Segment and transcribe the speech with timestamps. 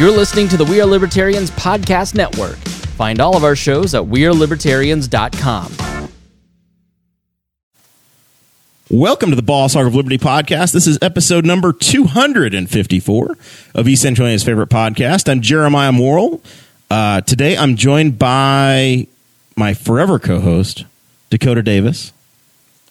[0.00, 2.56] You're listening to the We Are Libertarians Podcast Network.
[2.96, 6.08] Find all of our shows at WeareLibertarians.com.
[8.88, 10.72] Welcome to the Boss Hog of Liberty podcast.
[10.72, 13.36] This is episode number 254
[13.74, 15.28] of East Centralia's favorite podcast.
[15.28, 16.40] I'm Jeremiah Morrell.
[16.90, 19.06] Uh, today I'm joined by
[19.54, 20.86] my forever co host,
[21.28, 22.14] Dakota Davis.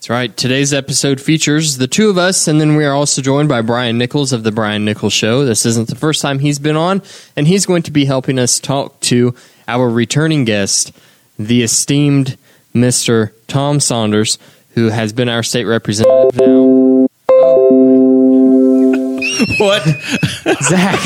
[0.00, 0.34] That's right.
[0.34, 3.98] Today's episode features the two of us, and then we are also joined by Brian
[3.98, 5.44] Nichols of The Brian Nichols Show.
[5.44, 7.02] This isn't the first time he's been on,
[7.36, 9.34] and he's going to be helping us talk to
[9.68, 10.92] our returning guest,
[11.38, 12.38] the esteemed
[12.74, 13.32] Mr.
[13.46, 14.38] Tom Saunders,
[14.70, 17.06] who has been our state representative now.
[17.28, 19.18] Oh,
[19.58, 19.82] what?
[20.62, 20.98] Zach.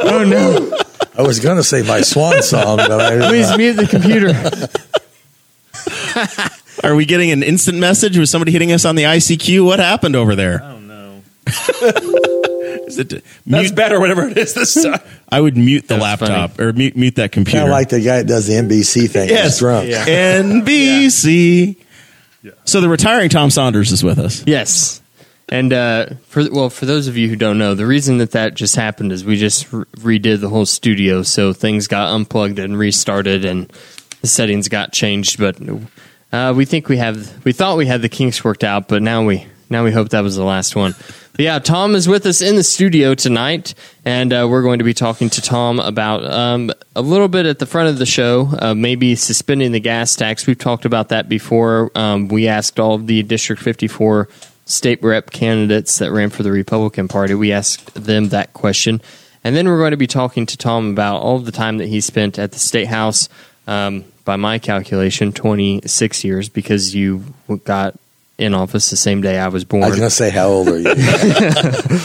[0.00, 0.80] Oh, no.
[1.16, 4.32] I was going to say my swan song, but I Please mute the computer.
[6.82, 8.18] Are we getting an instant message?
[8.18, 9.64] Was somebody hitting us on the ICQ?
[9.64, 10.62] What happened over there?
[10.62, 11.22] I don't know.
[12.86, 13.74] Is it That's mute?
[13.74, 15.00] better, whatever it is this time.
[15.30, 17.58] I would mute the That's laptop or mute, mute that computer.
[17.60, 19.28] kind of like the guy that does the NBC thing.
[19.30, 19.88] yes, He's drunk.
[19.88, 20.04] Yeah.
[20.42, 21.76] NBC.
[22.64, 24.42] So the retiring Tom Saunders is with us.
[24.46, 25.00] Yes.
[25.48, 28.54] And uh, for well, for those of you who don't know, the reason that that
[28.54, 29.84] just happened is we just re-
[30.18, 33.70] redid the whole studio, so things got unplugged and restarted, and
[34.22, 35.38] the settings got changed.
[35.38, 35.56] But
[36.32, 39.24] uh, we think we have, we thought we had the kinks worked out, but now
[39.24, 40.94] we now we hope that was the last one.
[41.32, 44.84] But yeah, Tom is with us in the studio tonight, and uh, we're going to
[44.84, 48.50] be talking to Tom about um, a little bit at the front of the show,
[48.58, 50.46] uh, maybe suspending the gas tax.
[50.46, 51.90] We've talked about that before.
[51.94, 54.28] Um, we asked all of the District 54
[54.66, 57.34] state rep candidates that ran for the Republican Party.
[57.34, 59.00] We asked them that question.
[59.42, 62.02] And then we're going to be talking to Tom about all the time that he
[62.02, 63.30] spent at the State House,
[63.66, 67.24] um, by my calculation, 26 years, because you
[67.64, 67.94] got
[68.38, 69.82] in office the same day I was born.
[69.84, 70.94] I was going to say, how old are you?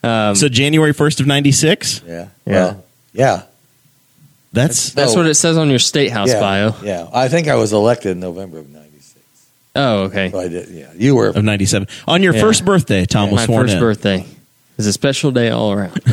[0.00, 2.02] Um, so January 1st of 96?
[2.06, 2.28] yeah.
[2.46, 2.52] Yeah.
[2.54, 3.42] Well, yeah.
[4.52, 6.38] That's That's what it says on your State House yeah.
[6.40, 6.72] bio.
[6.84, 7.08] Yeah.
[7.12, 9.18] I think I was elected in November of 96.
[9.74, 10.30] Oh, okay.
[10.30, 10.68] So I did.
[10.68, 10.92] Yeah.
[10.94, 11.26] You were.
[11.30, 11.88] of 97.
[12.06, 12.40] On your Yeah.
[12.40, 13.80] first birthday, Tom was My sworn first in.
[13.80, 14.24] birthday
[14.78, 15.94] is a special day all around.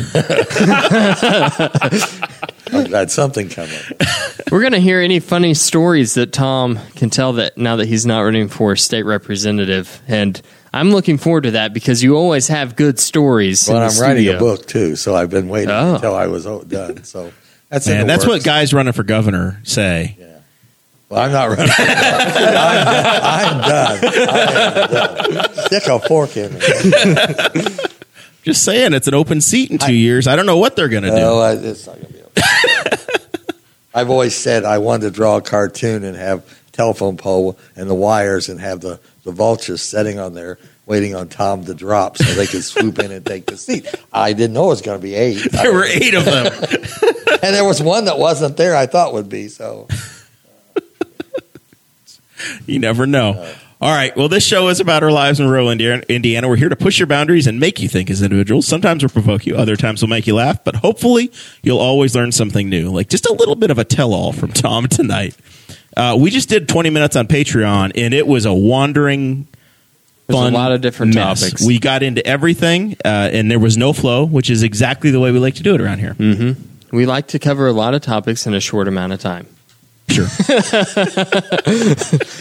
[2.76, 4.06] I'm glad something come up.
[4.52, 8.06] We're going to hear any funny stories that Tom can tell that now that he's
[8.06, 10.00] not running for state representative.
[10.08, 10.40] And
[10.72, 13.66] I'm looking forward to that because you always have good stories.
[13.68, 14.96] Well, in I'm the writing a book, too.
[14.96, 15.94] So I've been waiting Oh.
[15.96, 17.02] until I was o- done.
[17.04, 17.32] So
[17.68, 20.16] that's Man, the that's what guys running for governor say.
[20.18, 20.26] Yeah.
[21.08, 21.68] Well, I'm not running.
[21.78, 22.42] I'm done.
[23.24, 23.98] I'm done.
[24.02, 25.54] I am done.
[25.66, 26.60] Stick a fork in me.
[28.42, 30.28] Just saying, it's an open seat in two years.
[30.28, 31.16] I don't know what they're going to do.
[31.16, 32.25] I, it's not going to be okay.
[33.94, 37.94] I've always said I wanted to draw a cartoon and have telephone pole and the
[37.94, 42.24] wires and have the, the vultures sitting on there waiting on Tom to drop so
[42.34, 43.92] they could swoop in and take the seat.
[44.12, 45.46] I didn't know it was going to be eight.
[45.56, 46.46] There were eight of them.
[47.42, 49.48] and there was one that wasn't there I thought would be.
[49.48, 49.88] So
[52.66, 53.52] you never know.
[53.78, 54.16] All right.
[54.16, 56.48] Well, this show is about our lives in rural Indiana.
[56.48, 58.66] We're here to push your boundaries and make you think as individuals.
[58.66, 61.30] Sometimes we'll provoke you, other times we'll make you laugh, but hopefully
[61.62, 64.50] you'll always learn something new, like just a little bit of a tell all from
[64.52, 65.36] Tom tonight.
[65.94, 69.46] Uh, we just did 20 minutes on Patreon, and it was a wandering,
[70.26, 71.40] There's a lot of different mess.
[71.40, 71.66] topics.
[71.66, 75.32] We got into everything, uh, and there was no flow, which is exactly the way
[75.32, 76.16] we like to do it around here.
[76.92, 79.46] We like to cover a lot of topics in a short amount of time.
[80.08, 80.26] Sure.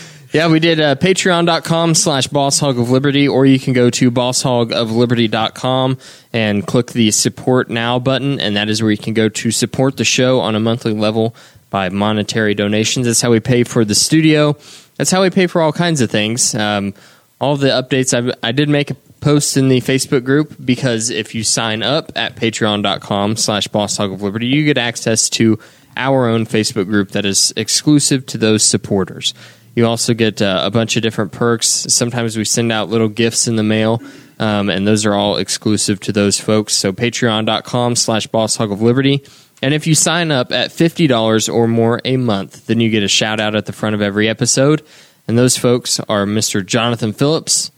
[0.35, 4.11] Yeah, we did uh, patreon.com slash boss hog of liberty, or you can go to
[4.11, 5.97] boss hog of bosshogofliberty.com
[6.33, 9.95] and click the support now button, and that is where you can go to support
[9.95, 11.33] the show on a monthly level
[11.69, 13.05] by monetary donations.
[13.05, 14.57] That's how we pay for the studio.
[14.97, 16.53] That's how we pay for all kinds of things.
[16.53, 16.93] Um,
[17.39, 21.33] all the updates, I, I did make a post in the Facebook group because if
[21.33, 25.57] you sign up at patreon.com slash boss hog of liberty, you get access to
[25.95, 29.33] our own Facebook group that is exclusive to those supporters.
[29.75, 31.67] You also get uh, a bunch of different perks.
[31.67, 34.01] Sometimes we send out little gifts in the mail,
[34.39, 36.73] um, and those are all exclusive to those folks.
[36.73, 39.23] So patreon.com slash boss hog of liberty.
[39.61, 43.07] And if you sign up at $50 or more a month, then you get a
[43.07, 44.85] shout out at the front of every episode.
[45.27, 46.63] And those folks are Mr.
[46.65, 47.71] Jonathan Phillips,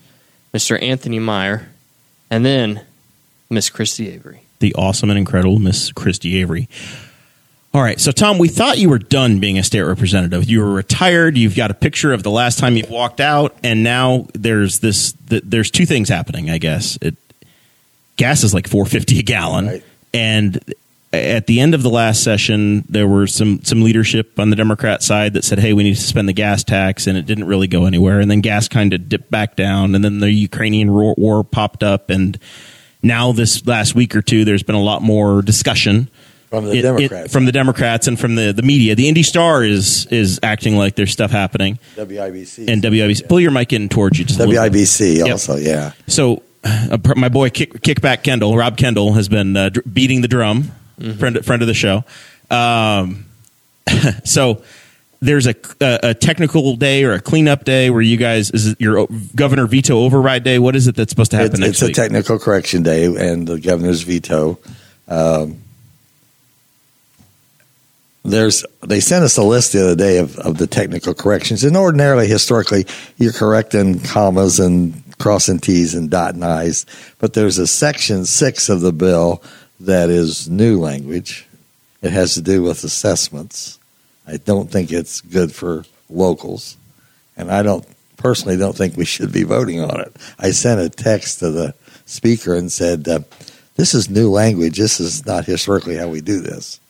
[0.54, 0.82] Mr.
[0.82, 1.70] Anthony Meyer,
[2.30, 2.82] and then
[3.50, 4.42] Miss Christy Avery.
[4.60, 6.68] the awesome and incredible Miss Christy Avery.
[7.78, 10.50] All right, so Tom, we thought you were done being a state representative.
[10.50, 11.38] You were retired.
[11.38, 15.14] You've got a picture of the last time you've walked out, and now there's this.
[15.30, 16.50] th there's two things happening.
[16.50, 17.14] I guess it
[18.16, 19.84] gas is like four fifty a gallon, Right.
[20.12, 20.74] and
[21.14, 25.04] at the end of the last session, there were some some leadership on the Democrat
[25.04, 27.68] side that said, "Hey, we need to suspend the gas tax," and it didn't really
[27.68, 28.20] go anywhere.
[28.20, 31.84] And then gas kind of dipped back down, and then the Ukrainian war, war popped
[31.84, 32.40] up, and
[33.04, 36.10] now this last week or two, there's been a lot more discussion
[36.50, 37.34] From the it- it- Democrats.
[37.34, 38.96] from the Democrats and from the, the media.
[38.96, 42.70] The Indy Star is is acting like there's stuff happening, WIBC.
[42.70, 43.28] and WIBC.
[43.28, 44.26] Pull your mic in towards you.
[44.26, 44.40] Just.
[44.40, 45.28] WIBC Yep.
[45.32, 45.92] also, yeah.
[46.08, 50.28] So, uh, my boy Kick, Kickback Kendall, Rob Kendall, has been uh, dr- beating the
[50.28, 50.72] drum.
[51.20, 52.04] Friend friend of the show.
[52.50, 53.26] Um,
[54.24, 54.64] so
[55.20, 58.82] there's a, a a technical day or a cleanup day where you guys is it
[58.82, 60.60] your governor veto override day.
[60.60, 63.60] What is it that's supposed to happen It's, it's a technical correction day, and the
[63.60, 64.58] governor's veto.
[65.08, 65.62] Um,
[68.28, 71.78] there's they sent us a list the other day of, of the technical corrections, and
[71.78, 72.86] ordinarily, historically,
[73.18, 76.86] you're correcting commas and crossing T's and dotting I's,
[77.20, 79.42] but there's a section six of the bill
[79.80, 81.48] that is new language.
[82.02, 83.80] It has to do with assessments.
[84.28, 86.78] I don't think it's good for locals,
[87.38, 87.86] and I don't
[88.18, 90.16] personally don't think we should be voting on it.
[90.38, 91.74] I sent a text to the
[92.06, 93.20] speaker and said, uh,
[93.76, 94.78] "This is new language.
[94.78, 96.82] This is not historically how we do this."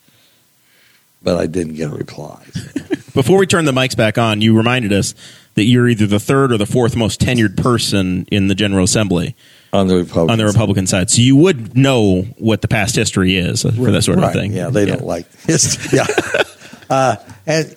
[1.21, 2.43] But I didn't get a reply.
[3.13, 5.15] Before we turn the mics back on, you reminded us
[5.55, 9.35] that you're either the third or the fourth most tenured person in the General Assembly
[9.73, 11.09] on the Republican on the Republican side.
[11.09, 14.53] So you would know what the past history is for that sort of thing.
[14.53, 15.97] Yeah, they don't like history.
[15.97, 16.05] Yeah,
[16.89, 17.15] uh,
[17.47, 17.75] and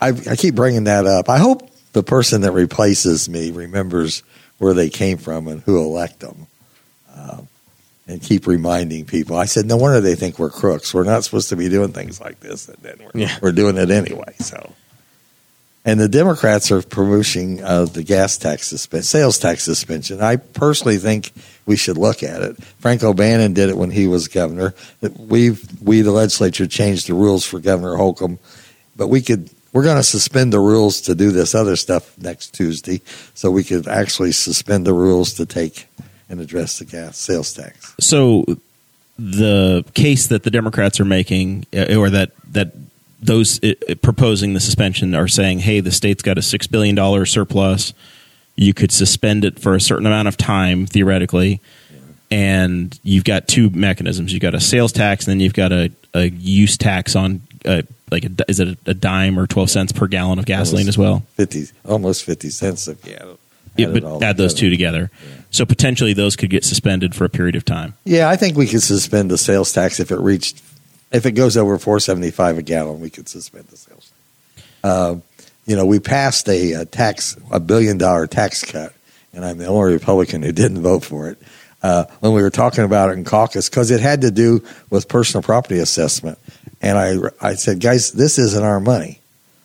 [0.00, 1.28] I, I keep bringing that up.
[1.28, 4.22] I hope the person that replaces me remembers
[4.58, 6.46] where they came from and who elected them,
[8.08, 9.36] and keep reminding people.
[9.36, 10.92] I said, no wonder they think we're crooks.
[10.94, 13.38] We're not supposed to be doing things like this, and then we're, Yeah.
[13.40, 14.34] we're doing it anyway.
[14.40, 14.72] So.
[15.84, 20.20] And the Democrats are promoting uh, the gas tax suspension, sales tax suspension.
[20.20, 21.32] I personally think
[21.66, 22.62] we should look at it.
[22.80, 24.74] Frank O'Bannon did it when he was governor.
[25.18, 28.38] We've we the legislature changed the rules for Governor Holcomb,
[28.96, 32.54] but we could we're going to suspend the rules to do this other stuff next
[32.54, 33.00] Tuesday,
[33.34, 35.86] so we could actually suspend the rules to take
[36.28, 37.77] and address the gas sales tax.
[38.00, 38.44] So
[39.18, 42.72] the case that the Democrats are making, uh, or that that
[43.20, 47.26] those uh, proposing the suspension are saying, "Hey, the state's got a six billion dollar
[47.26, 47.92] surplus.
[48.56, 51.60] You could suspend it for a certain amount of time, theoretically."
[52.30, 54.32] And you've got two mechanisms.
[54.32, 57.80] You've got a sales tax, and then you've got a, a use tax on, uh,
[58.10, 60.98] like, a, is it a, a dime or twelve cents per gallon of gasoline as
[60.98, 61.22] well?
[61.36, 63.38] Fifty, almost fifty cents if you
[63.78, 65.10] add, Yeah, but it all add those two together.
[65.50, 67.94] So potentially those could get suspended for a period of time.
[68.04, 70.62] Yeah, I think we could suspend the sales tax if it reached,
[71.10, 73.00] if it goes over four seventy five a gallon.
[73.00, 74.12] We could suspend the sales.
[74.56, 74.64] tax.
[74.84, 75.16] Uh,
[75.66, 78.92] you know, we passed a, a tax, a billion dollar tax cut,
[79.32, 81.38] and I'm the only Republican who didn't vote for it.
[81.82, 85.08] Uh, when we were talking about it in caucus, because it had to do with
[85.08, 86.38] personal property assessment,
[86.80, 89.20] and I, I said, guys, this isn't our money.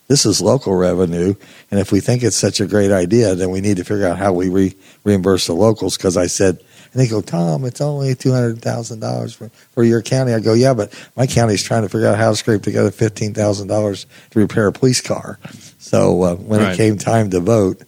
[0.07, 1.33] This is local revenue,
[1.71, 4.17] and if we think it's such a great idea, then we need to figure out
[4.17, 5.95] how we re- reimburse the locals.
[5.97, 6.57] Because I said,
[6.91, 9.33] and they go, Tom, it's only two hundred thousand dollars
[9.71, 10.33] for your county.
[10.33, 13.33] I go, yeah, but my county's trying to figure out how to scrape together fifteen
[13.33, 15.39] thousand dollars to repair a police car.
[15.79, 16.73] So uh, when Right.
[16.73, 17.81] it came time to vote,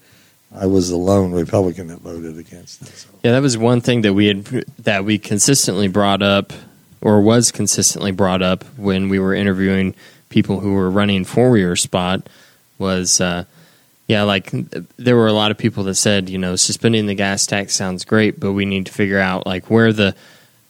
[0.54, 2.88] I was the lone Republican that voted against it.
[2.96, 3.10] So.
[3.24, 4.46] Yeah, that was one thing that we had
[4.80, 6.54] that we consistently brought up,
[7.02, 9.94] or was consistently brought up when we were interviewing
[10.30, 12.28] people who were running for your spot.
[12.78, 13.46] Was uh,
[14.08, 14.52] yeah, like
[14.98, 18.06] there were a lot of people that said, you know, suspending the gas tax sounds
[18.06, 20.16] great, but we need to figure out like where the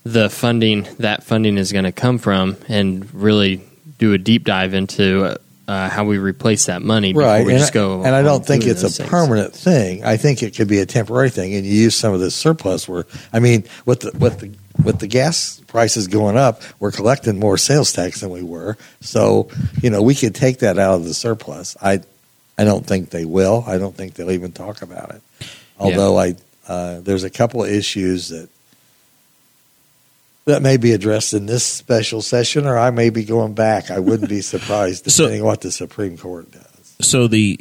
[0.03, 3.61] the funding that funding is going to come from, and really
[3.97, 7.59] do a deep dive into uh, how we replace that money before right we and,
[7.59, 8.03] just I, go.
[8.03, 9.09] and I don't think it's a things.
[9.09, 12.19] permanent thing i think it could be a temporary thing and you use some of
[12.19, 14.53] this surplus where i mean what the with the
[14.83, 19.49] with the gas prices going up we're collecting more sales tax than we were so
[19.81, 21.99] you know we could take that out of the surplus i
[22.57, 25.21] i don't think they will i don't think they'll even talk about it
[25.79, 26.35] although i
[26.67, 28.49] uh, there's a couple of issues that
[30.45, 33.91] that may be addressed in this special session, or I may be going back.
[33.91, 36.95] I wouldn't be surprised, depending on what the Supreme Court does.
[37.01, 37.59] So the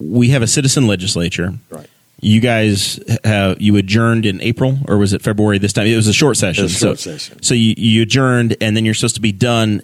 [0.00, 1.54] we have a citizen legislature.
[1.70, 1.88] Right.
[2.20, 5.86] You guys have you adjourned in April or was it February this time?
[5.86, 6.64] It was a short session.
[6.64, 7.42] A short so, session.
[7.42, 9.82] So you, you adjourned and then you're supposed to be done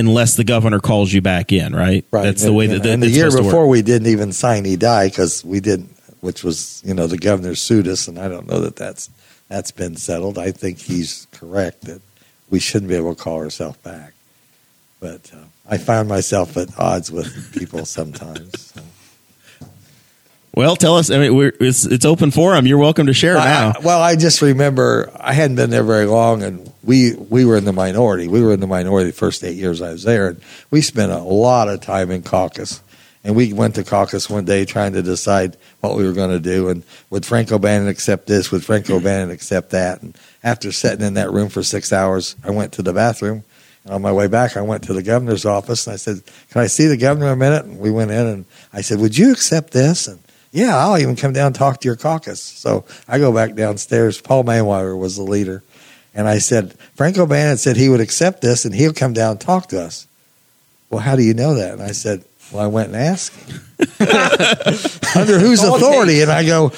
[0.00, 2.04] unless the governor calls you back in, right?
[2.10, 2.22] Right.
[2.22, 4.76] That's the way that, and, that and the year before we didn't even sign E
[4.76, 8.48] die because we didn't, which was you know the governor sued us, and I don't
[8.48, 9.10] know that that's
[9.48, 10.38] that's been settled.
[10.38, 12.00] I think he's correct that
[12.48, 14.14] we shouldn't be able to call ourselves back,
[14.98, 18.72] but uh, I find myself at odds with people sometimes.
[18.72, 18.80] so.
[20.54, 21.10] Well, tell us.
[21.10, 22.66] I mean, we're, it's it's open forum.
[22.66, 23.72] You're welcome to share now.
[23.76, 27.56] I- well, I just remember I hadn't been there very long, and we we were
[27.56, 28.26] in the minority.
[28.26, 30.40] We were in the minority the first eight years I was there, and
[30.70, 32.82] we spent a lot of time in caucus.
[33.22, 36.40] And we went to caucus one day trying to decide what we were going to
[36.40, 38.50] do, and would Frank O'Bannon accept this?
[38.50, 40.00] Would Frank O'Bannon accept that?
[40.00, 43.44] And after sitting in that room for six hours, I went to the bathroom,
[43.84, 46.62] And on my way back, I went to the governor's office and I said, "Can
[46.62, 49.30] I see the governor a minute?" And we went in and I said, "Would you
[49.32, 50.18] accept this?" And
[50.52, 52.40] yeah, I'll even come down and talk to your caucus.
[52.40, 54.20] So I go back downstairs.
[54.20, 55.62] Paul Mannweiler was the leader.
[56.14, 59.40] And I said, Frank O'Bannon said he would accept this and he'll come down and
[59.40, 60.08] talk to us.
[60.90, 61.74] Well, how do you know that?
[61.74, 63.60] And I said, Well, I went and asked him.
[65.20, 66.20] Under whose authority?
[66.20, 66.72] And I go,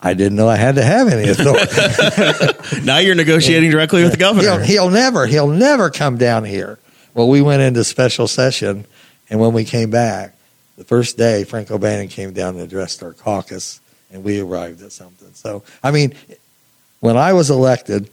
[0.00, 2.84] I didn't know I had to have any authority.
[2.84, 4.60] now you're negotiating directly with the governor.
[4.60, 6.78] He'll, he'll never, he'll never come down here.
[7.14, 8.86] Well, we went into special session,
[9.30, 10.33] and when we came back,
[10.76, 14.92] the first day, Frank O'Bannon came down and addressed our caucus, and we arrived at
[14.92, 15.32] something.
[15.34, 16.14] So, I mean,
[17.00, 18.10] when I was elected,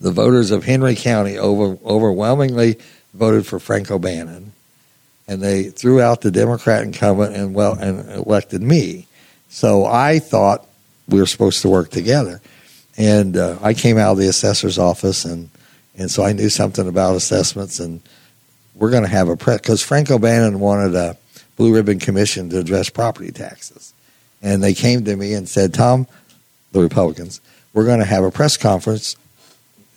[0.00, 2.78] the voters of Henry County over, overwhelmingly
[3.14, 4.52] voted for Frank O'Bannon,
[5.28, 9.06] and they threw out the Democrat incumbent and well and elected me.
[9.48, 10.66] So I thought
[11.08, 12.40] we were supposed to work together,
[12.96, 15.50] and uh, I came out of the assessor's office, and
[15.98, 18.00] and so I knew something about assessments, and
[18.74, 21.16] we're going to have a press because Frank O'Bannon wanted a
[21.56, 23.94] blue ribbon commission to address property taxes,
[24.42, 26.06] and they came to me and said, Tom,
[26.72, 27.40] the Republicans,
[27.72, 29.16] we're going to have a press conference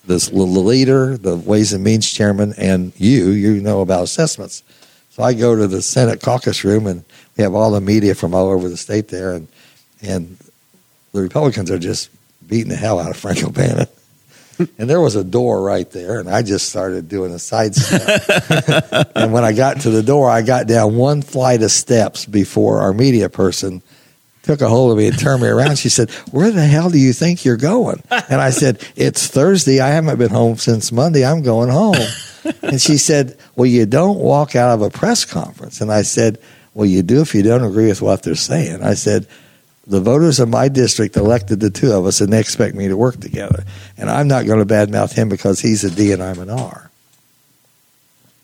[0.10, 4.63] this the leader, the Ways and Means chairman, and you, you know about assessments.
[5.12, 7.06] So I go to the Senate caucus room, and
[7.38, 9.48] we have all the media from all over the state there, and
[10.01, 10.38] and
[11.13, 12.10] the Republicans are just
[12.48, 13.88] beating the hell out of Frank O'Bannon.
[14.78, 19.12] And there was a door right there, and I just started doing a sidestep.
[19.16, 22.80] and when I got to the door, I got down one flight of steps before
[22.80, 23.82] our media person
[24.44, 25.78] took a hold of me and turned me around.
[25.78, 28.01] She said, Where the hell do you think you're going?
[28.10, 29.80] And I said, It's Thursday.
[29.80, 31.25] I haven't been home since Monday.
[31.25, 31.96] I'm going home.
[32.63, 35.82] And she said, Well, you don't walk out of a press conference.
[35.82, 36.39] And I said,
[36.74, 38.82] Well, you do if you don't agree with what they're saying.
[38.82, 39.28] I said,
[39.89, 42.96] the voters of my district elected the two of us and they expect me to
[42.96, 43.65] work together.
[43.98, 46.91] And I'm not going to badmouth him because he's a D and I'm an R.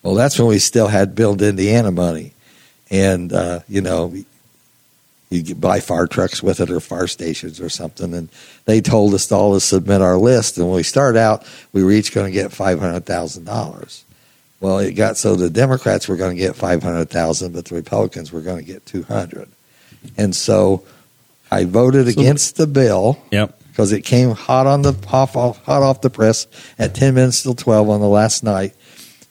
[0.01, 2.33] Well, that's when we still had Build Indiana money.
[2.89, 4.13] And, uh, you know,
[5.29, 8.13] you buy fire trucks with it or fire stations or something.
[8.13, 8.29] And
[8.65, 10.57] they told us all to submit our list.
[10.57, 14.03] And when we started out, we were each going to get five hundred thousand dollars.
[14.59, 17.75] Well, it got so the Democrats were going to get five hundred thousand, but the
[17.75, 19.49] Republicans were going to get two hundred.
[20.17, 20.83] And so
[21.55, 23.19] I voted so, against the bill.
[23.31, 23.59] Yep.
[23.69, 26.47] Because it came hot on the hot off, hot off the press
[26.79, 28.73] at ten minutes till twelve on the last night.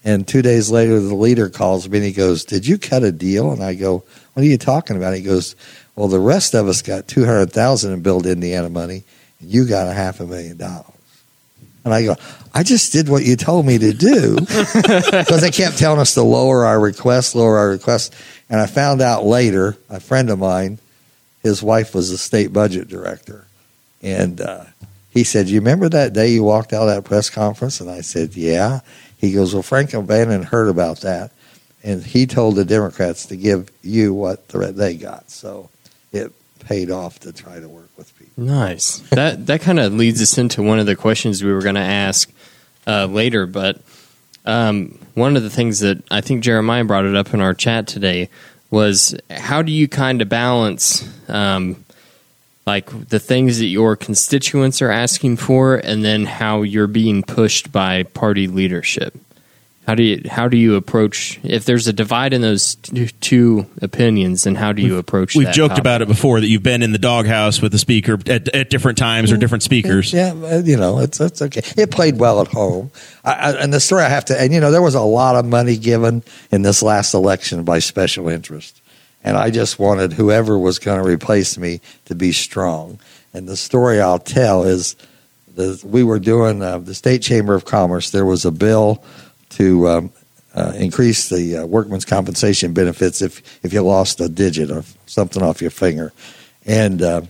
[0.06, 3.10] And two days later, the leader calls me and he goes, "Did you cut a
[3.10, 4.04] deal?" And I go,
[4.34, 5.56] "What are you talking about?" He goes,
[5.96, 9.04] well, the rest of us got two hundred thousand in Build Indiana money,
[9.40, 10.90] and you got a half a million dollars.
[11.84, 12.16] And I go,
[12.54, 16.22] I just did what you told me to do because they kept telling us to
[16.22, 18.14] lower our request, lower our request.
[18.48, 20.78] And I found out later, a friend of mine,
[21.44, 23.46] his wife was the state budget director,
[24.02, 24.64] and uh,
[25.10, 28.00] he said, "You remember that day you walked out of that press conference?" And I
[28.00, 28.80] said, "Yeah."
[29.16, 31.30] He goes, "Well, Frank O'Bannon heard about that,
[31.84, 35.68] and he told the Democrats to give you what they got." So
[36.12, 38.42] it paid off to try to work with people.
[38.42, 39.00] Nice.
[39.10, 41.80] that that kind of leads us into one of the questions we were going to
[41.80, 42.32] ask
[42.86, 43.82] uh, later, but
[44.46, 47.86] um, one of the things that I think Jeremiah brought it up in our chat
[47.86, 48.30] today
[48.74, 51.84] was how do you kind of balance um,
[52.66, 57.70] like the things that your constituents are asking for and then how you're being pushed
[57.70, 59.14] by party leadership
[59.86, 62.76] how do you how do you approach if there's a divide in those
[63.20, 64.46] two opinions?
[64.46, 65.36] And how do you we've, approach?
[65.36, 65.82] We've joked topic?
[65.82, 68.96] about it before that you've been in the doghouse with the speaker at, at different
[68.96, 70.12] times or different speakers.
[70.12, 71.60] Yeah, uh, you know it's it's okay.
[71.76, 72.92] It played well at home,
[73.24, 75.36] I, I, and the story I have to and you know there was a lot
[75.36, 78.80] of money given in this last election by special interest,
[79.22, 82.98] and I just wanted whoever was going to replace me to be strong.
[83.34, 84.96] And the story I'll tell is.
[85.56, 88.10] The, we were doing uh, the state chamber of commerce.
[88.10, 89.04] There was a bill
[89.54, 90.12] to um,
[90.54, 95.42] uh, increase the uh, workman's compensation benefits if if you lost a digit or something
[95.42, 96.12] off your finger.
[96.64, 97.22] And uh,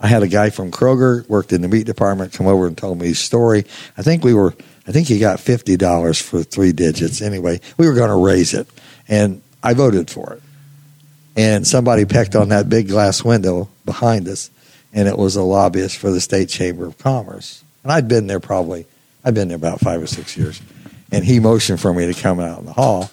[0.00, 2.98] I had a guy from Kroger worked in the meat department come over and told
[2.98, 3.64] me his story.
[3.98, 4.54] I think we were
[4.88, 7.20] I think he got fifty dollars for three digits.
[7.20, 8.66] Anyway, we were going to raise it,
[9.08, 10.42] and I voted for it.
[11.36, 14.50] And somebody pecked on that big glass window behind us,
[14.92, 17.62] and it was a lobbyist for the state chamber of commerce.
[17.82, 18.86] And I'd been there probably
[19.24, 20.60] I'd been there about five or six years
[21.12, 23.10] and he motioned for me to come out in the hall.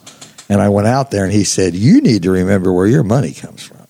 [0.50, 3.34] And I went out there and he said, You need to remember where your money
[3.34, 3.86] comes from.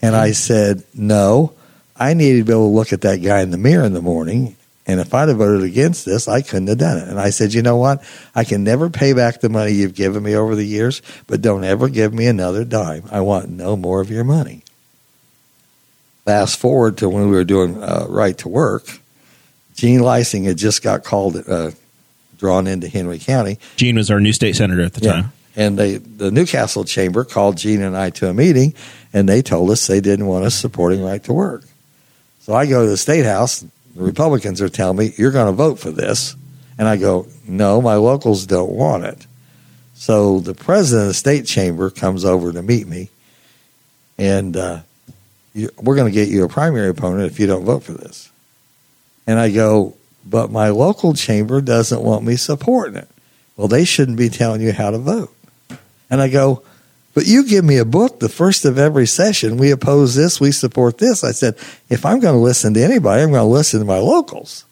[0.00, 1.54] And I said, No,
[1.96, 4.02] I needed to be able to look at that guy in the mirror in the
[4.02, 4.56] morning.
[4.84, 7.08] And if I'd have voted against this, I couldn't have done it.
[7.08, 8.04] And I said, You know what?
[8.34, 11.64] I can never pay back the money you've given me over the years, but don't
[11.64, 13.04] ever give me another dime.
[13.10, 14.62] I want no more of your money.
[16.24, 19.00] Fast forward to when we were doing uh, Right to Work,
[19.74, 21.36] Jean Leising had just got called.
[21.48, 21.72] Uh,
[22.42, 23.60] drawn into Henry County.
[23.76, 25.32] Jean was our new state senator at the time.
[25.54, 28.74] And they, the New Castle Chamber called Jean and I to a meeting,
[29.12, 31.62] and they told us they didn't want us supporting right to work.
[32.40, 33.60] So I go to the state house.
[33.94, 36.34] The Republicans are telling me you're going to vote for this,
[36.78, 39.24] and I go, no, my locals don't want it.
[39.94, 43.10] So the president of the state chamber comes over to meet me,
[44.18, 44.80] and uh,
[45.54, 48.32] you, we're going to get you a primary opponent if you don't vote for this.
[49.28, 53.08] And I go, but my local chamber doesn't want me supporting it.
[53.56, 55.34] Well, they shouldn't be telling you how to vote.
[56.10, 56.62] And I go,
[57.14, 59.56] but you give me a book the first of every session.
[59.58, 61.22] We oppose this, we support this.
[61.24, 61.56] I said,
[61.88, 64.64] if I'm going to listen to anybody, I'm going to listen to my locals.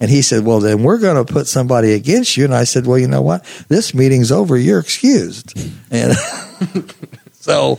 [0.00, 2.44] And he said, well, then we're going to put somebody against you.
[2.44, 3.44] And I said, well, you know what?
[3.68, 4.56] This meeting's over.
[4.56, 5.56] You're excused.
[5.90, 6.14] And
[7.32, 7.78] so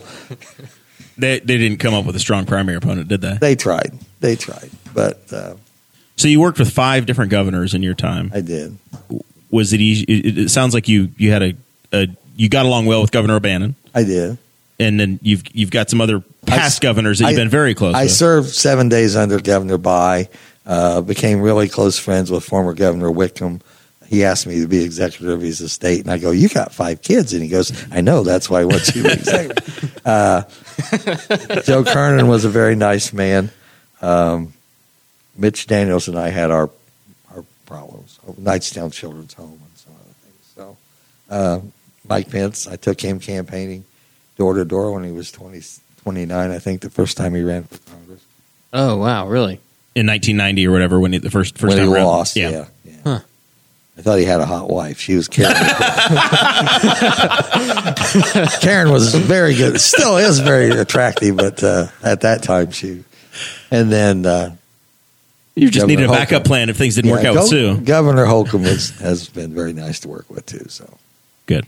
[1.18, 3.38] They they didn't come up with a strong primary opponent, did they?
[3.38, 3.98] they tried.
[4.20, 4.70] They tried.
[4.94, 5.56] But uh,
[6.18, 8.32] So you worked with five different governors in your time.
[8.34, 8.78] I did.
[9.52, 10.04] Was it easy?
[10.06, 11.54] It, it sounds like you you had a,
[11.94, 14.38] a you got along well with Governor O'Bannon, I did.
[14.80, 17.74] and then you've you've got some other past s- governors that you've I- been very
[17.76, 18.12] close I with.
[18.12, 20.28] served seven days under Governor Bayh,
[20.66, 23.62] uh, became really close friends with former Governor Whitcomb.
[24.08, 27.02] He asked me to be executive of his estate, and I go, "You got five
[27.02, 28.24] kids," and he goes, "I know.
[28.24, 30.44] That's why I want you to be executive." uh,
[31.64, 33.50] Joe Kernan was a very nice man.
[34.02, 34.54] Um,
[35.38, 36.70] Mitch Daniels and I had our
[37.34, 38.20] our problems.
[38.40, 40.54] Knightstown Children's Home and some other things.
[40.56, 40.78] So,
[41.30, 41.60] uh,
[42.08, 43.86] Mike Pence, I took him campaigning
[44.38, 45.62] door to door when he was 20,
[46.04, 48.24] 29, I think, the first time he ran for Congress.
[48.74, 49.60] Oh wow, really?
[49.96, 52.06] in 1990 or whatever when he, the first first when time he around.
[52.06, 52.66] lost, yeah.
[52.84, 52.94] yeah.
[53.04, 53.20] Huh.
[53.98, 55.00] I thought he had a hot wife.
[55.00, 55.56] She was Karen.
[58.60, 59.80] Karen was very good.
[59.80, 63.06] Still is very attractive, but uh, at that time she.
[63.72, 64.56] And then uh,
[65.56, 66.22] You just Governor needed a Holcomb.
[66.22, 67.78] backup plan if things didn't work yeah, out with Gov- Sue.
[67.78, 70.66] Governor Holcomb was, has been very nice to work with too.
[70.68, 70.98] So
[71.46, 71.66] Good.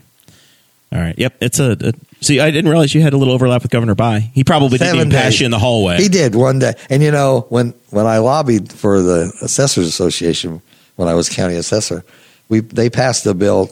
[0.92, 1.18] All right.
[1.18, 1.36] Yep.
[1.40, 1.92] It's a, a
[2.22, 2.40] see.
[2.40, 4.20] I didn't realize you had a little overlap with Governor Bayh.
[4.32, 5.40] He probably didn't Seven even pass days.
[5.40, 5.98] you in the hallway.
[5.98, 6.74] He did one day.
[6.88, 10.62] And you know, when when I lobbied for the Assessors Association
[10.96, 12.04] when I was county assessor,
[12.48, 13.70] we they passed a bill.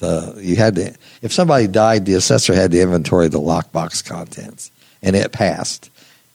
[0.00, 4.70] The you had to if somebody died, the assessor had to inventory the lockbox contents,
[5.02, 5.90] and it passed.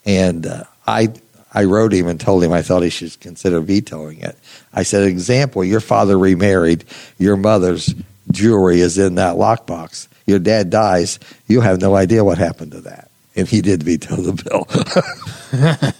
[0.05, 1.13] And uh, I
[1.53, 4.37] I wrote him and told him I thought he should consider vetoing it.
[4.73, 6.83] I said, example, your father remarried,
[7.17, 7.93] your mother's
[8.31, 10.07] jewelry is in that lockbox.
[10.25, 13.11] Your dad dies, you have no idea what happened to that.
[13.35, 14.65] And he did veto the bill.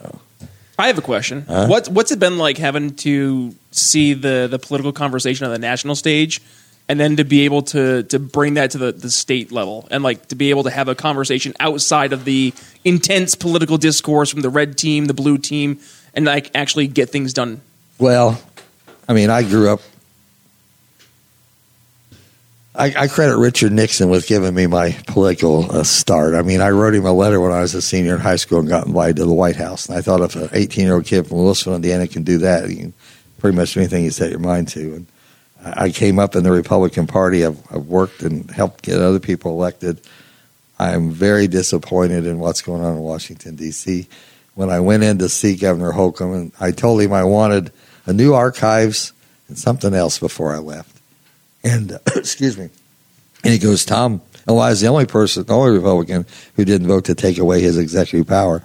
[0.00, 0.20] so.
[0.78, 1.44] I have a question.
[1.46, 1.66] Huh?
[1.68, 5.94] What what's it been like having to see the the political conversation on the national
[5.94, 6.40] stage,
[6.88, 10.02] and then to be able to to bring that to the, the state level, and
[10.02, 12.52] like to be able to have a conversation outside of the
[12.84, 15.80] intense political discourse from the red team, the blue team,
[16.14, 17.60] and like actually get things done.
[17.98, 18.40] Well,
[19.08, 19.80] I mean, I grew up.
[22.78, 26.34] I, I credit Richard Nixon with giving me my political uh, start.
[26.34, 28.58] I mean, I wrote him a letter when I was a senior in high school
[28.58, 29.88] and got invited to the White House.
[29.88, 32.68] And I thought if an 18 year old kid from Lewisville, Indiana can do that,
[32.68, 32.94] you can
[33.38, 34.94] pretty much do anything you set your mind to.
[34.94, 35.06] And
[35.74, 37.44] I came up in the Republican Party.
[37.44, 40.00] I've, I've worked and helped get other people elected.
[40.78, 44.06] I'm very disappointed in what's going on in Washington, D.C.
[44.54, 47.72] When I went in to see Governor Holcomb, and I told him I wanted
[48.04, 49.12] a new archives
[49.48, 51.00] and something else before I left.
[51.64, 52.70] And excuse me.
[53.42, 56.86] And he goes, Tom, oh, I was the only person, the only Republican who didn't
[56.86, 58.62] vote to take away his executive power.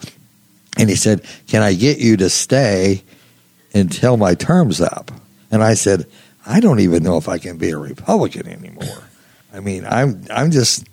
[0.77, 3.03] And he said, Can I get you to stay
[3.73, 5.11] until my term's up?
[5.51, 6.05] And I said,
[6.45, 9.03] I don't even know if I can be a Republican anymore.
[9.53, 10.87] I mean, I'm I'm just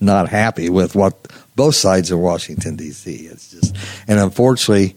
[0.00, 3.12] not happy with what both sides of Washington D.C.
[3.12, 4.96] It's just, and unfortunately,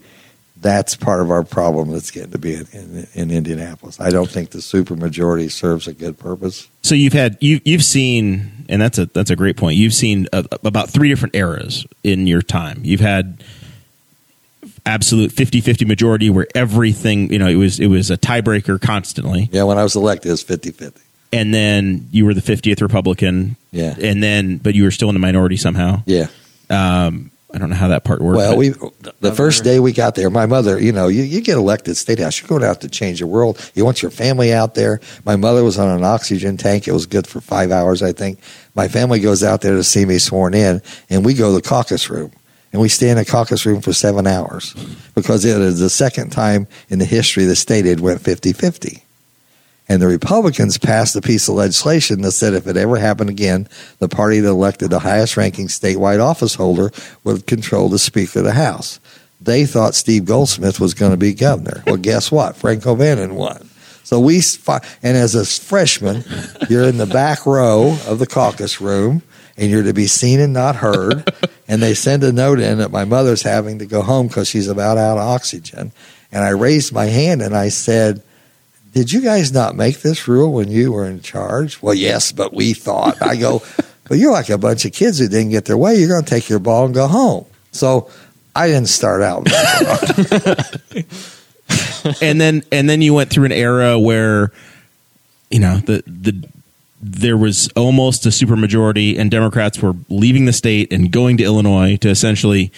[0.62, 4.00] that's part of our problem that's getting to be in, in, in Indianapolis.
[4.00, 6.67] I don't think the supermajority serves a good purpose.
[6.82, 9.78] So you've had you you've seen, and that's a that's a great point.
[9.78, 12.82] You've seen uh about three different eras in your time.
[12.84, 13.43] You've had
[14.89, 19.63] absolute 50-50 majority where everything you know it was it was a tiebreaker constantly, Yeah,
[19.63, 20.93] when I was elected, it was 50-50.
[21.32, 23.56] and then you were the fiftieth Republican.
[23.71, 23.95] Yeah.
[24.02, 26.02] and then but you were still in the minority somehow.
[26.06, 26.28] Yeah.
[26.69, 28.38] Um, I don't know how that part worked.
[28.38, 28.69] Well, we
[29.21, 32.19] the first day we got there, my mother, you know, you, you get elected state
[32.19, 33.58] house, you're going out to change the world.
[33.73, 34.99] You want your family out there.
[35.25, 36.88] My mother was on an oxygen tank.
[36.88, 38.38] It was good for five hours, I think.
[38.75, 41.67] My family goes out there to see me sworn in, and we go to the
[41.67, 42.32] caucus room.
[42.71, 44.73] And we stay in the caucus room for seven hours
[45.15, 49.03] because it is the second time in the history the state it went 50 50.
[49.91, 53.67] And the Republicans passed a piece of legislation that said if it ever happened again,
[53.97, 56.91] the party that elected the highest ranking statewide office holder
[57.23, 58.99] would control the Speaker of the House.
[59.41, 61.82] They thought Steve Goldsmith was going to be governor.
[61.88, 62.55] Well, guess what?
[62.55, 63.67] Frank O'Bannon won.
[64.03, 64.41] So we,
[65.01, 66.23] and as a freshman,
[66.69, 69.23] you're in the back row of the caucus room
[69.60, 71.32] and you're to be seen and not heard.
[71.67, 74.67] and they send a note in that my mother's having to go home because she's
[74.67, 75.91] about out of oxygen.
[76.32, 78.24] And I raised my hand and I said,
[78.93, 81.82] Did you guys not make this rule when you were in charge?
[81.82, 83.22] Well, yes, but we thought.
[83.22, 83.62] I go,
[84.10, 85.95] But you're like a bunch of kids who didn't get their way.
[85.95, 87.45] You're going to take your ball and go home.
[87.72, 88.10] So
[88.56, 89.48] I didn't start out.
[92.22, 94.52] and then and then you went through an era where
[95.52, 96.50] you know the the
[97.01, 101.95] there was almost a supermajority and Democrats were leaving the state and going to Illinois
[101.97, 102.71] to essentially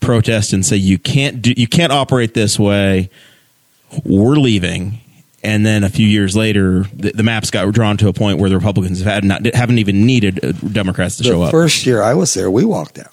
[0.00, 3.10] protest and say you can't do you can't operate this way
[4.04, 4.98] we're leaving
[5.42, 8.50] and then a few years later the, the maps got drawn to a point where
[8.50, 11.86] the Republicans have had not haven't even needed uh, Democrats to the show up first
[11.86, 13.12] year I was there, we walked out.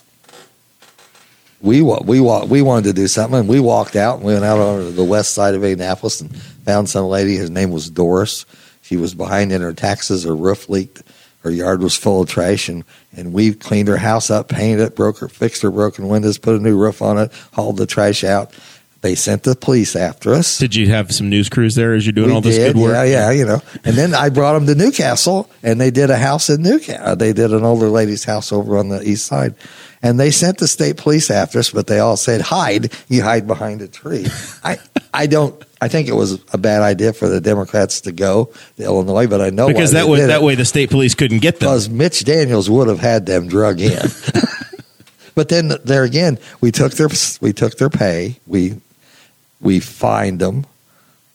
[1.61, 4.43] We we wa- we wanted to do something, and we walked out and we went
[4.43, 7.37] out on the west side of Indianapolis and found some lady.
[7.37, 8.45] Her name was Doris.
[8.93, 10.23] She was behind in her taxes.
[10.23, 11.01] Her roof leaked.
[11.39, 14.95] Her yard was full of trash, and, and we cleaned her house up, painted it,
[14.95, 18.23] broke her, fixed her broken windows, put a new roof on it, hauled the trash
[18.23, 18.53] out.
[19.01, 20.59] They sent the police after us.
[20.59, 22.81] did you have some news crews there as you're doing We all this did, good
[22.83, 23.63] work Yeah, yeah, you know.
[23.83, 26.77] And then I brought them to New Castle, and they did a house in New
[26.77, 27.03] Castle.
[27.03, 29.55] Uh, they did an older lady's house over on the east side,
[30.03, 31.71] and they sent the state police after us.
[31.71, 32.93] But they all said, "Hide!
[33.07, 34.27] You hide behind a tree."
[34.63, 34.77] I,
[35.13, 35.59] I don't.
[35.81, 39.41] I think it was a bad idea for the Democrats to go to Illinois, but
[39.41, 41.89] I know because why that did that way the state police couldn't get them because
[41.89, 44.01] Mitch Daniels would have had them drug in.
[45.35, 47.09] but then there again, we took their
[47.41, 48.37] we took their pay.
[48.45, 48.75] We
[49.61, 50.65] we fined them,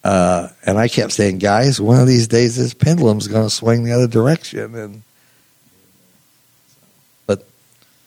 [0.04, 3.84] uh, and I kept saying, guys, one of these days this pendulum's going to swing
[3.84, 4.74] the other direction.
[4.74, 5.02] And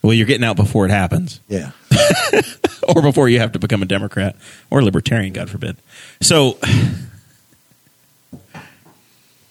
[0.02, 1.72] well you're getting out before it happens yeah,
[2.96, 4.36] or before you have to become a Democrat
[4.70, 5.78] or libertarian, God forbid.
[6.22, 6.58] So,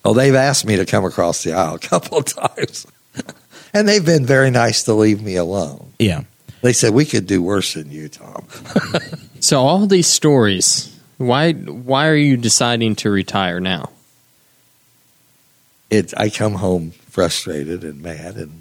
[0.04, 2.86] Well, they've asked me to come across the aisle a couple of times,
[3.74, 5.92] and they've been very nice to leave me alone.
[5.98, 6.22] yeah,
[6.62, 8.46] They said we could do worse than you, Tom.
[9.42, 13.88] So all these stories, why why are you deciding to retire now?
[15.88, 18.59] it I come home frustrated and mad and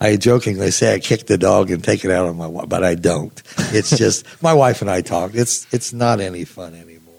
[0.00, 2.82] I jokingly say I kick the dog and take it out on my wife, but
[2.82, 3.40] I don't.
[3.72, 5.32] It's just my wife and I talk.
[5.34, 7.14] It's it's not any fun anymore.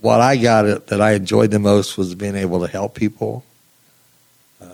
[0.00, 3.44] What I got it that I enjoyed the most was being able to help people.
[4.60, 4.66] Uh,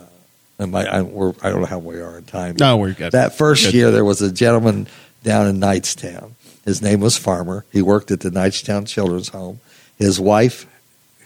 [0.59, 2.55] and my I, we're, I don't know how we are in time.
[2.59, 3.11] no, we're good.
[3.13, 3.73] That first Good.
[3.73, 4.87] year, there was a gentleman
[5.23, 6.33] down in Knightstown.
[6.63, 7.65] His name was Farmer.
[7.71, 9.59] He worked at the Knightstown Children's Home.
[9.97, 10.67] His wife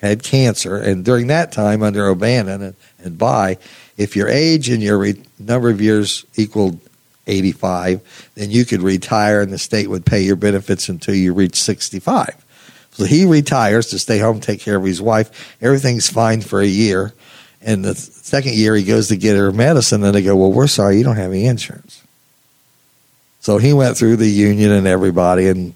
[0.01, 3.57] had cancer, and during that time, under O'Bannon and, and Bayh,
[3.97, 6.79] if your age and your re- number of years equaled
[7.27, 11.61] 85, then you could retire, and the state would pay your benefits until you reach
[11.61, 12.35] 65.
[12.91, 15.57] So he retires to stay home, take care of his wife.
[15.61, 17.13] Everything's fine for a year.
[17.61, 20.67] And the second year, he goes to get her medicine, and they go, Well, we're
[20.67, 22.03] sorry, you don't have any insurance.
[23.39, 25.47] So he went through the union and everybody.
[25.47, 25.73] And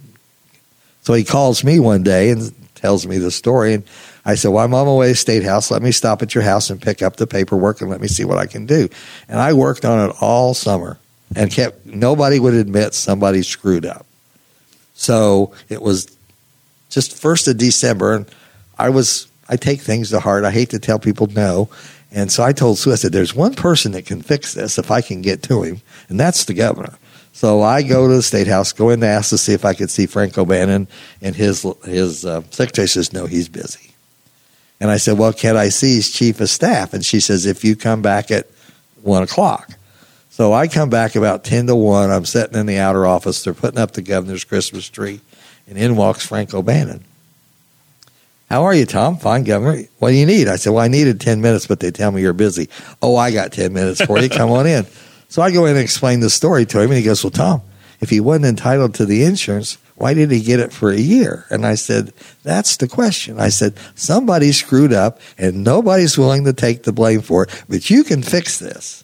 [1.02, 3.74] so he calls me one day and tells me the story.
[3.74, 3.84] And
[4.28, 5.72] I said, Well, I'm on my way to State House.
[5.72, 8.26] Let me stop at your house and pick up the paperwork and let me see
[8.26, 8.90] what I can do.
[9.30, 11.00] And I worked on it all summer
[11.34, 14.06] and kept, nobody would admit somebody screwed up.
[14.94, 16.18] So it was
[16.90, 18.26] just first of December, and
[18.78, 20.44] I was I take things to heart.
[20.44, 21.70] I hate to tell people no,
[22.12, 24.92] and so I told Sue I said, "There's one person that can fix this if
[24.92, 26.98] I can get to him, and that's the governor."
[27.32, 29.76] So I go to the state house, go in to ask to see if I
[29.76, 30.88] could see Frank O'Bannon,
[31.22, 33.94] and his his uh, secretary says, "No, he's busy."
[34.80, 37.64] And I said, "Well, can I see his chief of staff?" And she says, "If
[37.64, 38.48] you come back at
[39.02, 39.72] one o'clock."
[40.30, 42.12] So I come back about ten to one.
[42.12, 43.44] I'm sitting in the outer office.
[43.44, 45.22] They're putting up the governor's Christmas tree,
[45.68, 47.04] and in walks Frank O'Bannon.
[48.50, 49.18] How are you, Tom?
[49.18, 49.84] Fine, Governor.
[50.00, 50.48] What do you need?
[50.48, 52.70] I said, Well, I needed 10 minutes, but they tell me you're busy.
[53.02, 54.30] Oh, I got 10 minutes for you.
[54.30, 54.86] Come on in.
[55.30, 57.62] So I go in and explain the story to him, and he goes, Well, Tom,
[58.00, 61.46] if he wasn't entitled to the insurance, why did he get it for a year?
[61.50, 63.40] And I said, That's the question.
[63.40, 67.90] I said, Somebody screwed up, and nobody's willing to take the blame for it, but
[67.90, 69.04] you can fix this.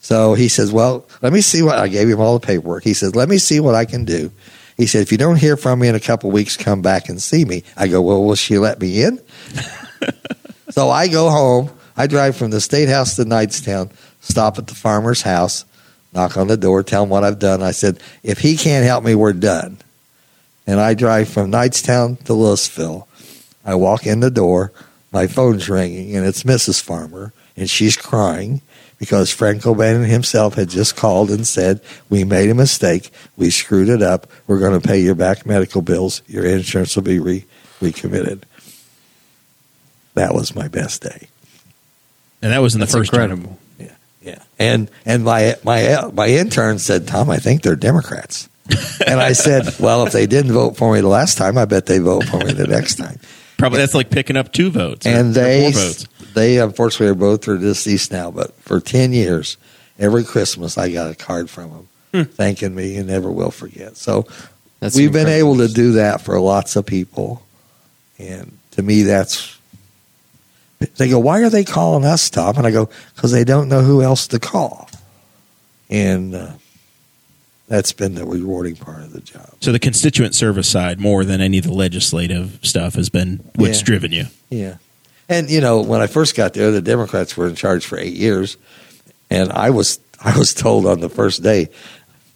[0.00, 2.84] So he says, Well, let me see what I gave him all the paperwork.
[2.84, 4.30] He says, Let me see what I can do.
[4.76, 7.20] He said, If you don't hear from me in a couple weeks, come back and
[7.20, 7.64] see me.
[7.74, 9.22] I go, Well, will she let me in?
[10.70, 11.70] so I go home.
[11.96, 15.64] I drive from the state house to Knightstown, stop at the farmer's house,
[16.12, 17.62] knock on the door, tell him what I've done.
[17.62, 19.78] I said, If he can't help me, we're done.
[20.66, 23.06] And I drive from Knightstown to Lewisville.
[23.64, 24.72] I walk in the door,
[25.12, 26.80] my phone's ringing, and it's Mrs.
[26.80, 28.62] Farmer, and she's crying
[28.98, 33.10] because Frank O'Bannon himself had just called and said, We made a mistake.
[33.36, 34.26] We screwed it up.
[34.46, 36.22] We're going to pay your back medical bills.
[36.26, 37.44] Your insurance will be re-
[37.80, 38.46] recommitted.
[40.14, 41.28] that was my best day.
[42.42, 43.30] And that was in the That's first term.
[43.30, 43.58] incredible.
[43.78, 44.42] Yeah, yeah.
[44.58, 48.48] And and my my my intern said, "Tom, I think they're Democrats."
[49.06, 51.86] And I said, "Well, if they didn't vote for me the last time, I bet
[51.86, 53.18] they vote for me the next time."
[53.58, 55.06] Probably that's like picking up two votes.
[55.06, 56.06] and they four votes.
[56.34, 58.30] they unfortunately are both are deceased now.
[58.30, 59.56] But for ten years,
[59.98, 62.22] every Christmas I got a card from them Hmm.
[62.32, 63.96] thanking me and never will forget.
[63.96, 64.26] So
[64.80, 67.42] That's we've been able to do that for lots of people,
[68.18, 69.56] and to me, that's.
[70.96, 72.56] They go, why are they calling us, Tom?
[72.56, 74.88] And I go, because they don't know who else to call,
[75.90, 76.52] and uh,
[77.70, 79.48] that's been the rewarding part of the job.
[79.60, 83.78] So the constituent service side, more than any of the legislative stuff, has been what's
[83.78, 83.84] Yeah.
[83.84, 84.24] driven you.
[84.50, 84.74] Yeah.
[85.28, 88.14] And you know, when I first got there, the Democrats were in charge for eight
[88.14, 88.56] years,
[89.30, 91.68] and I was I was told on the first day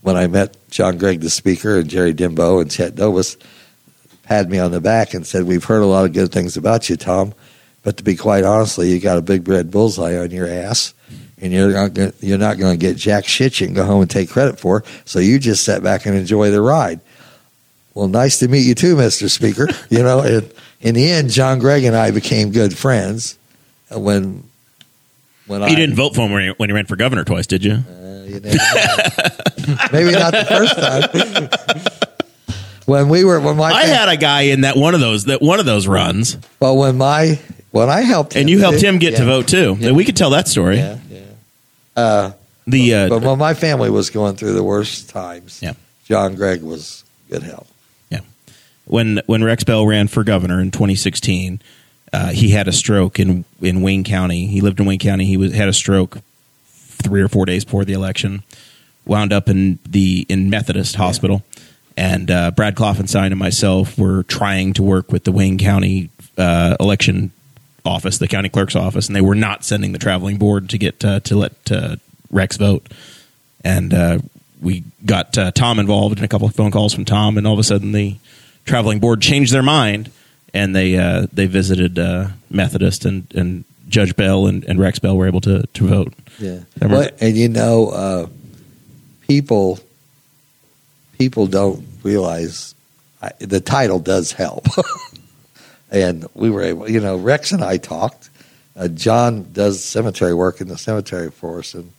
[0.03, 3.37] when I met John Gregg, the speaker, and Jerry Denbo and Chet Dobis,
[4.23, 6.88] patted me on the back and said, "We've heard a lot of good things about
[6.88, 7.35] you, Tom,
[7.83, 10.94] but to be quite honestly, you got a big red bullseye on your ass."
[11.40, 14.03] And you're not gonna, you're not going to get jack shit you can go home
[14.03, 14.85] and take credit for.
[15.05, 17.01] So you just sit back and enjoy the ride.
[17.92, 19.29] Well, nice to meet you too, Mr.
[19.31, 19.68] Speaker.
[19.90, 23.38] you know, and in the end, John Gregg and I became good friends.
[23.94, 24.44] Uh, When
[25.47, 27.47] when I You didn't vote for him when you, when you ran for governor twice,
[27.47, 27.73] did you?
[27.75, 28.40] uh, you
[29.92, 31.85] maybe not the first time.
[32.87, 35.25] when we were when my I fam- had a guy in that one of those
[35.25, 37.38] that one of those runs, well when my
[37.70, 39.77] when I helped him and you helped him get to vote too.
[39.79, 39.92] Yeah.
[39.92, 40.77] We could tell that story.
[40.77, 40.99] Yeah, yeah.
[41.96, 42.33] Uh,
[42.66, 45.74] The uh, but when my family was going through the worst times, Yeah.
[46.07, 47.66] John Gregg was good help.
[48.11, 48.20] Yeah,
[48.85, 51.61] when when Rex Bell ran for governor in 2016,
[52.12, 54.46] uh, he had a stroke in in Wayne County.
[54.46, 55.24] He lived in Wayne County.
[55.26, 56.18] He was had a stroke
[56.66, 58.42] three or four days before the election.
[59.07, 61.42] Wound up in the in Methodist Hospital,
[61.96, 66.76] and uh, Brad Klopfenstein and myself were trying to work with the Wayne County uh,
[66.80, 67.30] election
[67.85, 71.05] office, the county clerk's office, and they were not sending the traveling board to get
[71.05, 71.97] uh, to let uh,
[72.31, 72.87] Rex vote.
[73.62, 74.18] And uh,
[74.61, 77.55] we got uh, Tom involved in a couple of phone calls from Tom, and all
[77.55, 78.16] of a sudden the
[78.64, 80.11] traveling board changed their mind
[80.55, 85.16] and they uh, they visited uh, Methodist and, and Judge Bell and, and Rex Bell
[85.16, 86.14] were able to, to vote.
[86.38, 86.61] Yeah.
[86.81, 88.29] Well, and you know, uh,
[89.23, 89.81] people
[91.18, 92.75] people don't realize
[93.20, 94.66] I, the title does help.
[95.94, 98.30] and we were able, you know, Rex and I talked.
[98.76, 101.92] Uh, John does cemetery work in the cemetery for us, and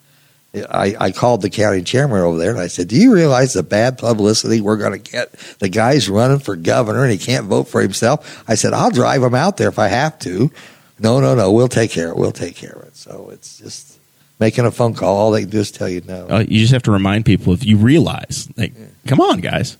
[0.70, 3.64] I, I called the county chairman over there and I said, "Do you realize the
[3.64, 5.32] bad publicity we're going to get?
[5.60, 9.24] The guy's running for governor and he can't vote for himself." I said, "I'll drive
[9.24, 10.52] him out there if I have to."
[11.00, 11.52] No, no, no.
[11.52, 12.20] We'll take care of it.
[12.22, 12.96] We'll take care of it.
[12.96, 14.00] So it's just
[14.40, 15.16] making a phone call.
[15.18, 16.28] All they can do is tell you no.
[16.30, 18.74] Uh, you just have to remind people if you realize, like,
[19.08, 19.78] come on, guys.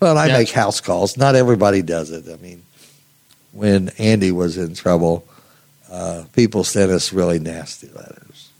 [0.00, 0.38] Well, I Yeah.
[0.38, 1.16] make house calls.
[1.18, 2.24] Not everybody does it.
[2.30, 2.62] I mean,
[3.52, 5.26] when Andy was in trouble,
[5.90, 8.50] uh, people sent us really nasty letters.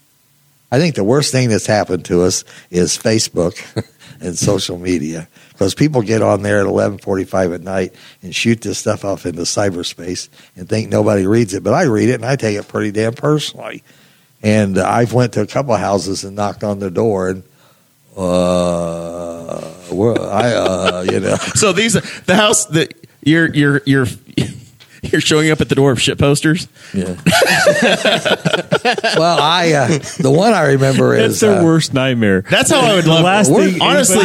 [0.73, 3.59] I think the worst thing that's happened to us is Facebook
[4.21, 8.79] and social media because people get on there at 11:45 at night and shoot this
[8.79, 12.37] stuff off into cyberspace and think nobody reads it, but I read it and I
[12.37, 13.83] take it pretty damn personally.
[14.43, 17.43] And uh, I've went to a couple houses and knocked on their door and
[18.17, 19.61] uh,
[19.93, 21.37] well, I uh, you know.
[21.55, 24.07] So these the house that you're you're you're
[25.13, 26.69] you're showing up at the door of shit posters.
[26.93, 27.05] Yeah.
[29.17, 32.43] well, I uh, the one I remember That's is their uh, worst nightmare.
[32.43, 33.25] That's how I would love.
[33.25, 34.23] last We're- thing honestly,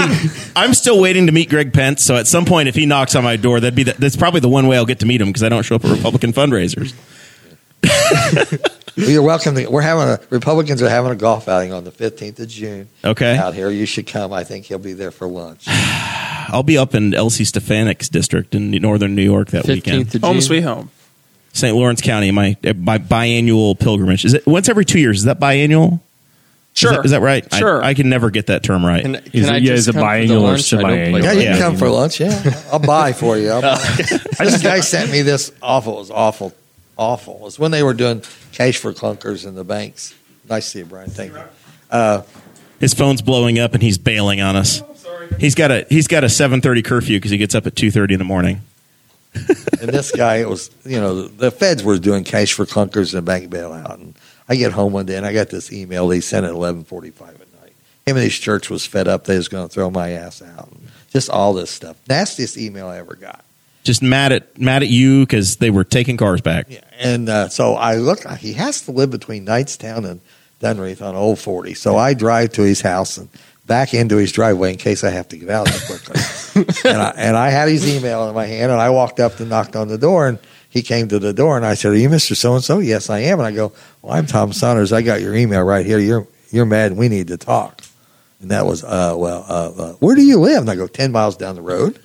[0.55, 2.03] I'm still waiting to meet Greg Pence.
[2.03, 4.39] So at some point, if he knocks on my door, that'd be the, that's probably
[4.41, 6.33] the one way I'll get to meet him because I don't show up at Republican
[6.33, 6.93] fundraisers.
[8.95, 9.55] You're welcome.
[9.55, 12.88] To, we're having a Republicans are having a golf outing on the 15th of June
[13.03, 13.69] Okay, out here.
[13.69, 14.31] You should come.
[14.31, 15.65] I think he'll be there for lunch.
[15.67, 20.08] I'll be up in Elise Stefanik's district in northern New York that weekend.
[20.08, 20.91] 15th of Home sweet home.
[21.53, 21.75] St.
[21.75, 24.25] Lawrence County, my uh, my biannual pilgrimage.
[24.25, 25.19] Is it once every two years?
[25.19, 25.93] Is that biannual?
[26.73, 26.91] Is Sure.
[26.91, 27.47] that, is that right?
[27.53, 27.81] I- Sure.
[27.81, 29.01] I, can never get that term right.
[29.01, 30.73] Can, can Is it- yeah, is it come for the biannual or lunch?
[30.73, 31.23] I don't play semi-annual?
[31.23, 31.51] Yeah, you Yeah.
[31.53, 32.19] can come for lunch.
[32.19, 33.47] Yeah, I'll buy for you.
[33.62, 33.77] Buy.
[34.39, 35.95] this guy sent me this awful.
[35.95, 36.53] It was awful,
[36.97, 37.36] awful.
[37.36, 40.13] It was when they were doing cash for clunkers in the banks.
[40.49, 41.10] Nice to see you, Brian.
[41.10, 41.43] Thank you.
[41.89, 42.23] Uh,
[42.79, 44.81] His phone's blowing up and he's bailing on us.
[45.39, 47.89] He's got a he's got a seven thirty curfew because he gets up at two
[47.91, 48.62] thirty in the morning.
[49.34, 53.19] and this guy, it was you know the feds were doing cash for clunkers and
[53.19, 53.95] a bank bailout.
[53.95, 54.13] And
[54.47, 57.10] I get home one day and I got this email they sent at eleven forty
[57.10, 57.73] five at night.
[58.05, 59.25] Him and his church was fed up.
[59.25, 60.71] They was going to throw my ass out.
[60.71, 61.97] And just all this stuff.
[62.08, 63.43] Nastiest email I ever got.
[63.85, 66.67] Just mad at mad at you because they were taking cars back.
[66.69, 68.25] Yeah, and uh, so I look.
[68.37, 70.21] He has to live between Knightstown and
[70.59, 71.73] Dunreith on Old Forty.
[71.73, 73.29] So I drive to his house and
[73.65, 76.19] back into his driveway in case I have to get out quickly.
[76.91, 79.49] and, I, and I had his email in my hand, and I walked up and
[79.49, 80.39] knocked on the door, and
[80.75, 82.35] he came to the door and I said, Are you Mr.
[82.35, 82.79] So and so?
[82.79, 83.39] Yes, I am.
[83.39, 83.71] And I go,
[84.01, 84.91] Well, I'm Tom Saunders.
[84.91, 85.99] I got your email right here.
[85.99, 87.81] You're you're mad and we need to talk.
[88.41, 90.61] And that was, uh, well, uh, uh, where do you live?
[90.61, 91.99] And I go, 10 miles down the road.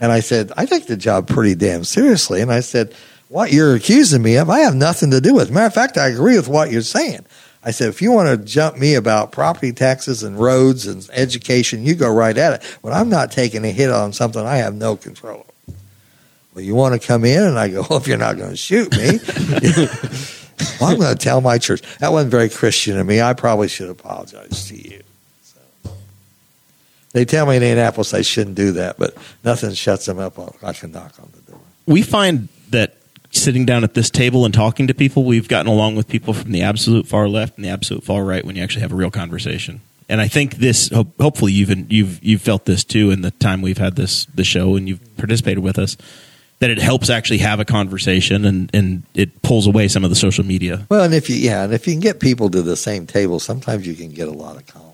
[0.00, 2.40] And I said, I take the job pretty damn seriously.
[2.40, 2.94] And I said,
[3.28, 5.50] What you're accusing me of, I have nothing to do with.
[5.50, 7.24] Matter of fact, I agree with what you're saying.
[7.66, 11.82] I said, if you want to jump me about property taxes and roads and education,
[11.82, 12.78] you go right at it.
[12.82, 15.78] But I'm not taking a hit on something I have no control over.
[16.54, 17.42] Well, you want to come in?
[17.42, 19.18] And I go, well, if you're not going to shoot me,
[20.80, 21.80] well, I'm going to tell my church.
[21.98, 23.22] That wasn't very Christian of me.
[23.22, 25.02] I probably should apologize to you.
[27.14, 30.36] They tell me in Indianapolis I shouldn't do that, but nothing shuts them up.
[30.62, 31.60] I can knock on the door.
[31.86, 32.96] We find that
[33.30, 36.50] sitting down at this table and talking to people, we've gotten along with people from
[36.50, 39.12] the absolute far left and the absolute far right when you actually have a real
[39.12, 39.80] conversation.
[40.08, 43.78] And I think this, hopefully, you've you've you've felt this too in the time we've
[43.78, 45.96] had this the show and you've participated with us.
[46.58, 50.16] That it helps actually have a conversation and, and it pulls away some of the
[50.16, 50.86] social media.
[50.88, 53.38] Well, and if you yeah, and if you can get people to the same table,
[53.38, 54.93] sometimes you can get a lot accomplished.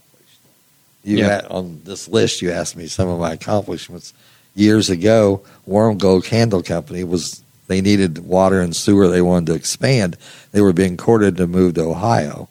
[1.03, 1.29] You Yeah.
[1.29, 4.13] had, on this list, you asked me some of my accomplishments
[4.55, 5.41] years ago.
[5.67, 9.09] Warm Glow Candle Company was they needed water and sewer.
[9.09, 10.17] They wanted to expand.
[10.53, 12.49] They were being courted to move to Ohio,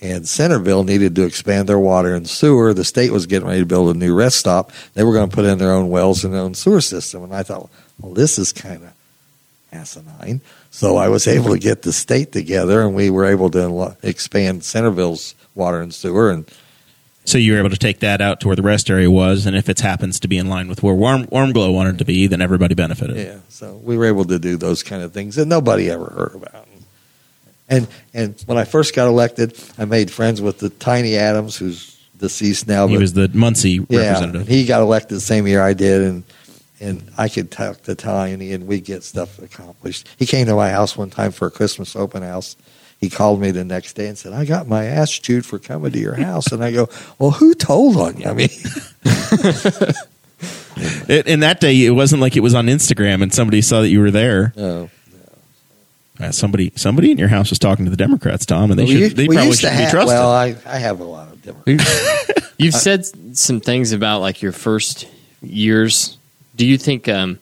[0.00, 2.74] and Centerville needed to expand their water and sewer.
[2.74, 4.72] The state was getting ready to build a new rest stop.
[4.94, 7.22] They were going to put in their own wells and their own sewer system.
[7.22, 8.92] And I thought, well, this is kind of
[9.72, 10.40] asinine.
[10.70, 14.64] So I was able to get the state together, and we were able to expand
[14.64, 16.30] Centerville's water and sewer.
[16.30, 16.44] And
[17.26, 19.56] So you were able to take that out to where the rest area was, and
[19.56, 22.28] if it happens to be in line with where Warm, Warm Glow wanted to be,
[22.28, 23.16] then everybody benefited.
[23.16, 26.34] yeah, so we were able to do those kind of things that nobody ever heard
[26.36, 26.66] about.
[27.68, 32.00] And and when I first got elected, I made friends with the Tiny Adams, who's
[32.16, 32.86] deceased now.
[32.86, 34.48] He was the Muncie yeah, representative.
[34.48, 36.22] he got elected the same year I did, and
[36.78, 40.08] and I could talk to Tiny, and we'd get stuff accomplished.
[40.16, 42.56] He came to my house one time for a Christmas open house.
[43.06, 45.92] He called me the next day and said, "I got my ass chewed for coming
[45.92, 46.88] to your house." And I go,
[47.20, 48.48] "Well, who told on you?" I mean,
[51.08, 53.88] It, in that day, it wasn't like it was on Instagram and somebody saw that
[53.88, 54.52] you were there.
[54.56, 54.90] no.
[56.18, 58.90] Uh, somebody, somebody in your house was talking to the Democrats, Tom, and they we,
[58.90, 60.06] should, used- they we probably used to should be trusted.
[60.16, 61.82] Well, I, I have a lot of different.
[62.58, 63.04] You've said
[63.36, 65.06] some things about like your first
[65.42, 66.16] years.
[66.56, 67.38] Do you think um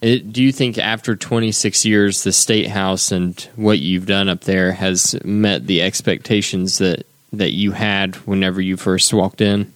[0.00, 4.42] it, do you think after 26 years the state house and what you've done up
[4.42, 9.72] there has met the expectations that that you had whenever you first walked in?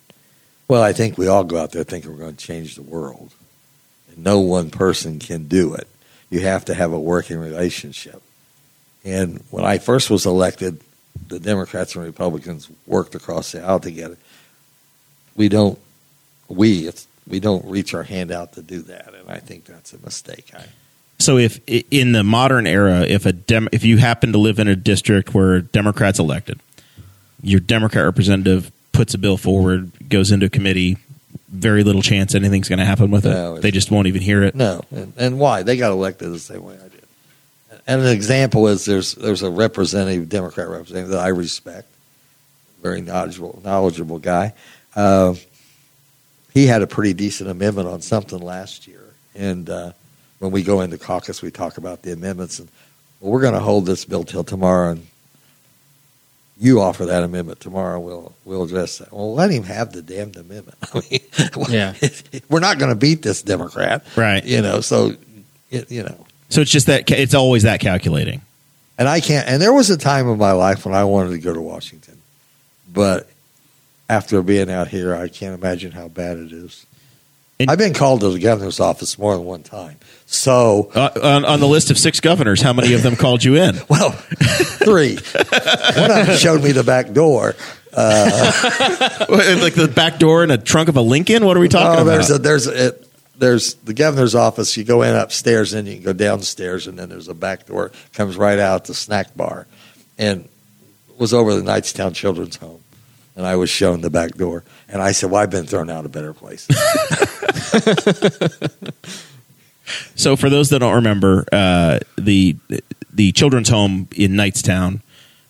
[0.68, 3.34] Well, I think we all go out there thinking we're going to change the world.
[4.08, 5.88] And no one person can do it.
[6.30, 8.22] You have to have a working relationship.
[9.04, 10.80] And when I first was elected,
[11.26, 14.16] the Democrats and Republicans worked across the aisle together.
[15.34, 15.78] We don't,
[16.48, 19.14] we, it's, we don't reach our hand out to do that.
[19.14, 20.50] And I think that's a mistake.
[20.54, 20.64] I,
[21.18, 24.68] So if in the modern era, if a dem- if you happen to live in
[24.68, 26.60] a district where Democrats elected,
[27.42, 30.98] your Democrat representative puts a bill forward, goes into committee,
[31.48, 33.62] very little chance anything's going to happen with No, it.
[33.62, 34.54] They just won't even hear it.
[34.54, 35.62] No, and, and why?
[35.62, 37.02] They got elected the same way I did.
[37.86, 41.88] And an example is there's there's a representative, Democrat representative that I respect,
[42.82, 44.52] very knowledgeable knowledgeable guy.
[44.94, 45.34] Uh,
[46.52, 49.92] he had a pretty decent amendment on something last year, and uh,
[50.38, 52.68] when we go into caucus, we talk about the amendments, and
[53.20, 55.06] well, we're going to hold this bill till tomorrow, and
[56.58, 59.12] you offer that amendment tomorrow, we'll we'll address that.
[59.12, 60.76] Well, let him have the damned amendment.
[60.94, 61.20] I mean,
[61.70, 61.94] Yeah.
[62.50, 64.44] we're not going to beat this Democrat, Right.
[64.44, 65.14] You know, so
[65.70, 68.42] it, you know, So it's just that it's always that calculating.
[68.98, 69.48] and I can't.
[69.48, 72.18] And there was a time in my life when I wanted to go to Washington,
[72.92, 73.26] but
[74.10, 76.84] after being out here, I can't imagine how bad it is.
[77.60, 79.96] And- I've been called to the governor's office more than one time.
[80.26, 83.56] So, Uh, on, on the list of six governors, how many of them called you
[83.56, 83.78] in?
[83.88, 85.16] well, three.
[85.16, 87.54] one of them showed me the back door.
[87.96, 91.44] like the back door in a trunk of a Lincoln?
[91.44, 92.40] What are we talking Oh, there's about?
[92.40, 92.94] a there's a
[93.38, 94.76] there's the governor's office.
[94.76, 97.90] You go in upstairs, and you can go downstairs, and then there's a back door
[98.14, 99.66] comes right out the snack bar,
[100.18, 100.48] and
[101.18, 102.79] was over the Knightstown Children's Home,
[103.40, 106.04] and I was shown the back door, and I said, "Well, I've been thrown out
[106.04, 106.76] of better places."
[110.14, 112.56] So, for those that don't remember, uh, the
[113.12, 115.00] the children's home in Knightstown,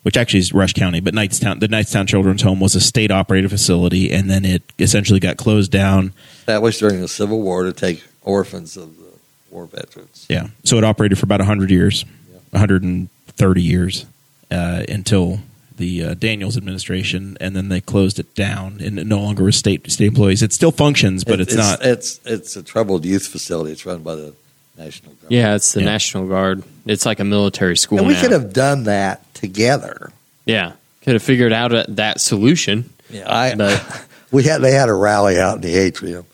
[0.01, 3.51] which actually is Rush County, but Knightstown, the Knightstown Children's Home was a state operated
[3.51, 6.13] facility, and then it essentially got closed down.
[6.39, 9.11] Established during the Civil War to take orphans of the
[9.51, 10.25] war veterans.
[10.27, 12.03] Yeah, so it operated for about hundred years,
[12.49, 14.07] one hundred and thirty years,
[14.49, 15.39] uh, until
[15.81, 19.55] the uh, Daniels administration, and then they closed it down, and it no longer was
[19.57, 20.41] state state employees.
[20.41, 21.83] It still functions, but It- it's, not.
[21.85, 23.71] It's it's a troubled youth facility.
[23.73, 24.33] It's run by the
[24.77, 25.31] National Guard.
[25.31, 25.85] Yeah, it's the Yeah.
[25.87, 26.63] National Guard.
[26.85, 27.97] It's like a military school.
[27.99, 28.21] and we now.
[28.21, 30.11] could have done that together.
[30.45, 32.89] yeah, could have figured out a, that solution.
[33.09, 36.25] Yeah, I, But- we had they had a rally out in the atrium,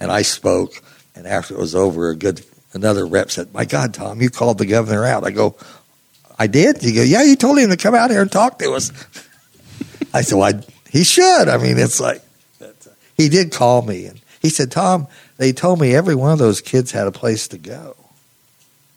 [0.00, 0.82] and I spoke.
[1.16, 4.58] And after it was over, a good another rep said, "My God, Tom, you called
[4.58, 5.54] the governor out." I go,
[6.38, 8.72] "I did." You go, "Yeah, you told him to come out here and talk to
[8.72, 8.90] us."
[10.12, 12.22] I said, "Well, I, he should." I mean, it's like
[13.16, 15.06] he did call me, and he said, "Tom,
[15.36, 17.96] they told me every one of those kids had a place to go."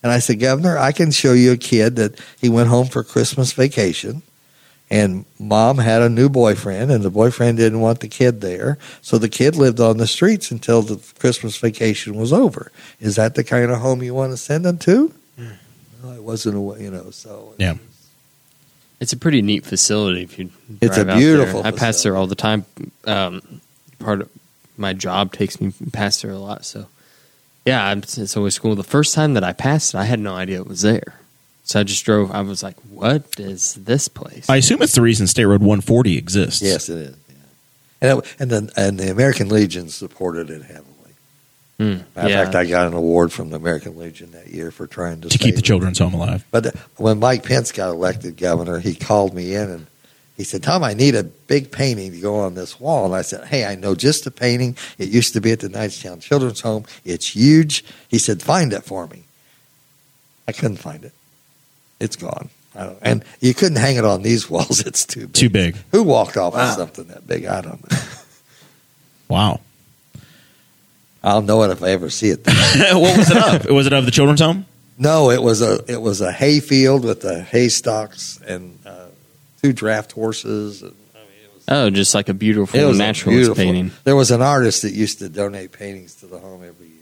[0.04, 3.04] And I said, Governor, I can show you a kid that he went home for
[3.04, 4.22] Christmas vacation
[4.90, 9.18] and mom had a new boyfriend and the boyfriend didn't want the kid there so
[9.18, 13.44] the kid lived on the streets until the christmas vacation was over is that the
[13.44, 15.14] kind of home you want to send them to
[16.08, 17.76] no, it wasn't a way you know so Yeah.
[19.00, 20.24] It's a pretty neat facility.
[20.24, 20.50] If you,
[20.82, 21.36] It's drive a out there.
[21.38, 22.04] beautiful I pass facility.
[22.04, 22.66] there all the time.
[23.06, 23.62] Um,
[24.00, 24.30] part of
[24.76, 26.66] my job takes me past there a lot.
[26.66, 26.88] So,
[27.64, 28.76] yeah, I'm- it's always cool.
[28.76, 31.20] The first time that I passed it, I had no idea it was there.
[31.64, 32.32] So I just drove.
[32.32, 36.18] I was like, "What is this place?" I assume it's the reason State Road 140
[36.18, 36.62] exists.
[36.64, 37.36] yes it is yeah.
[38.10, 40.86] and, it, and, then, and the american legion supported it heavily
[41.80, 42.04] Mm.
[42.16, 42.42] Matter yeah.
[42.42, 45.30] of fact, I got an award from the American Legion that year for trying to
[45.30, 46.44] To keep the children's home alive.
[46.50, 49.88] But when Mike Pence got elected governor, he called me in and
[50.38, 53.06] he said, Tom, I need a big painting to go on this wall.
[53.06, 54.76] And I said, Hey, I know just the painting.
[54.98, 56.86] It used to be at the Knightstown Children's Home.
[57.06, 57.84] It's huge.
[58.08, 59.24] He said, Find it for me.
[60.48, 61.14] I couldn't find it.
[62.00, 62.50] It's gone.
[62.76, 64.84] I don't, and you couldn't hang it on these walls.
[64.86, 65.34] It's too big.
[65.34, 65.76] Too big.
[65.92, 67.46] Who walked off with something that big?
[67.46, 67.98] I don't know.
[69.28, 69.60] Wow.
[71.28, 72.40] I'll know it if I ever see it.
[72.46, 73.66] what was it of?
[73.70, 74.66] Was it of the children's home?
[74.98, 79.08] No, it was a it was a hay field with the hay stocks and uh,
[79.62, 80.82] two draft horses.
[80.82, 83.64] And, I mean, it was, oh, just like a beautiful it was a naturalist beautiful-
[83.64, 83.92] painting.
[84.06, 86.97] There was an artist that used to donate paintings to the home every year.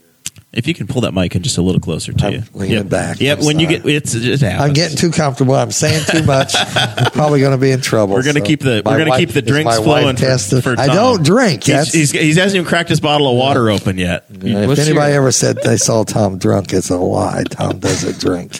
[0.56, 2.42] If you can pull that mic in just a little closer to I'm you.
[2.54, 2.88] leaning yep.
[2.88, 3.20] back.
[3.20, 3.38] Yep.
[3.40, 4.62] I'm when you get it's it happens.
[4.62, 5.54] I'm getting too comfortable.
[5.54, 6.54] I'm saying too much.
[6.56, 8.14] I'm probably going to be in trouble.
[8.14, 10.64] We're gonna so keep the- my we're gonna keep the drinks flowing for- tested?
[10.64, 11.64] for I don't drink.
[11.64, 14.24] He's, That's, he's, he hasn't even cracked his bottle of water open yet.
[14.30, 17.44] if anybody your- ever said they saw Tom drunk, it's a lie.
[17.50, 18.58] Tom doesn't drink.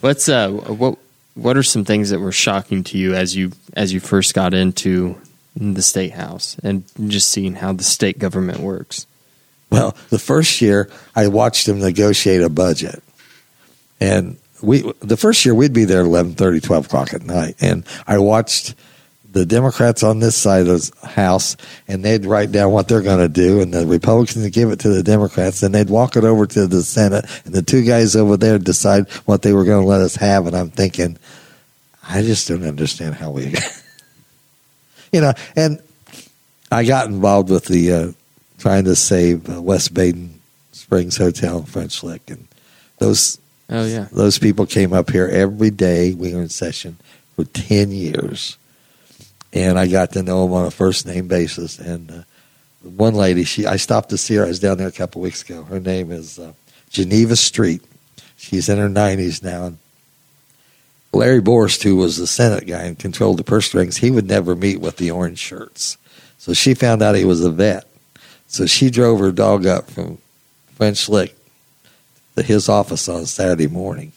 [0.00, 0.98] What's uh what
[1.34, 4.54] what are some things that were shocking to you as you as you first got
[4.54, 5.16] into
[5.56, 9.06] the state house and just seeing how the state government works?
[9.74, 13.02] Well, the first year I watched him negotiate a budget,
[13.98, 18.18] and we the first year we'd be there 11, 12 o'clock at night, and I
[18.18, 18.76] watched
[19.32, 21.56] the Democrats on this side of the house,
[21.88, 24.78] and they'd write down what they're going to do, and the Republicans would give it
[24.78, 28.14] to the Democrats, and they'd walk it over to the Senate, and the two guys
[28.14, 31.18] over there decide what they were going to let us have, and I'm thinking,
[32.08, 33.56] I just don't understand how we,
[35.12, 35.82] you know, and
[36.70, 37.92] I got involved with the.
[37.92, 38.12] Uh,
[38.64, 40.40] trying to save West Baden
[40.72, 42.48] Springs Hotel in French Lick, and
[42.96, 43.38] those
[43.68, 44.08] Oh yeah.
[44.10, 46.14] those people came up here every day.
[46.14, 46.96] We were in session
[47.36, 48.56] for ten years,
[49.52, 51.78] and I got to know them on a first name basis.
[51.78, 52.22] And uh,
[52.80, 54.44] one lady, she I stopped to see her.
[54.44, 55.64] I was down there a couple weeks ago.
[55.64, 56.54] Her name is uh,
[56.88, 57.82] Geneva Street.
[58.38, 59.66] She's in her nineties now.
[59.66, 59.78] And
[61.12, 64.56] Larry Borst, who was the Senate guy and controlled the purse strings, he would never
[64.56, 65.98] meet with the orange shirts.
[66.38, 67.86] So she found out he was a vet.
[68.46, 70.18] So she drove her dog up from
[70.74, 71.36] French Lick
[72.36, 74.12] to his office on Saturday morning.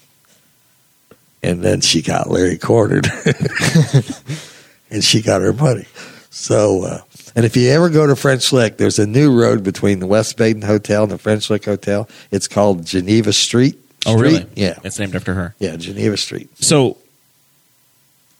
[1.44, 3.08] And then she got Larry cornered.
[4.92, 5.86] and she got her money.
[6.30, 7.02] So, uh,
[7.36, 10.38] and if you ever go to French Lick, there's a new road between the West
[10.38, 12.10] Baden Hotel and the French Lick Hotel.
[12.32, 13.78] It's called Geneva Street.
[14.06, 14.46] Oh, really?
[14.56, 14.80] Yeah.
[14.84, 15.56] It's named after her.
[15.60, 16.50] Yeah, Geneva Street.
[16.64, 16.98] So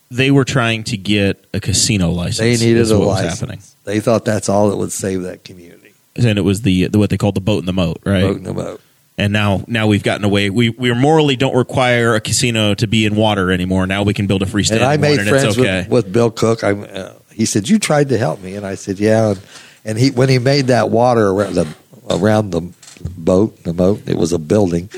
[0.10, 2.38] they were trying to get a casino license.
[2.38, 3.40] They needed a what was license.
[3.40, 3.62] happening.
[3.88, 5.94] They thought that's all that would save that community.
[6.18, 8.24] And it was the, the what they called the boat in the moat, right?
[8.24, 8.82] Voting them out.
[9.18, 10.50] And now now we've gotten away.
[10.50, 13.88] We we morally don't require a casino to be in water anymore.
[13.88, 15.84] Now we can build a freestanding And I made and friends okay.
[15.84, 16.66] with, with Bill Cook.
[16.66, 19.40] I, uh, he said, "You tried to help me," and I said, "Yeah." And,
[19.86, 21.74] and he when he made that water around the
[22.10, 22.70] around the
[23.18, 24.90] boat, the moat, it was a building.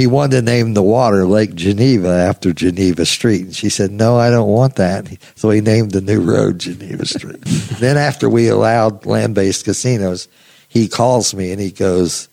[0.00, 4.16] He wanted to name the water Lake Geneva after Geneva Street, and she said, "No,
[4.16, 7.38] I don't want that." So he named the new road Geneva Street.
[7.80, 10.26] then after we allowed land-based casinos,
[10.68, 12.28] he calls me and he goes,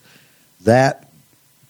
[0.62, 1.04] "That."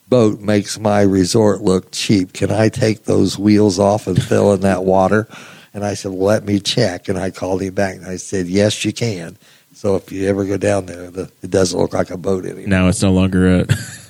[0.09, 2.33] Boat makes my resort look cheap.
[2.33, 5.29] Can I take those wheels off and fill in that water?
[5.75, 7.11] And I said, well, let me check.
[7.11, 9.37] And I called him back and I said, yes, you can.
[9.75, 12.69] So if you ever go down there, the, it doesn't look like a boat anymore.
[12.69, 13.67] now it's no longer a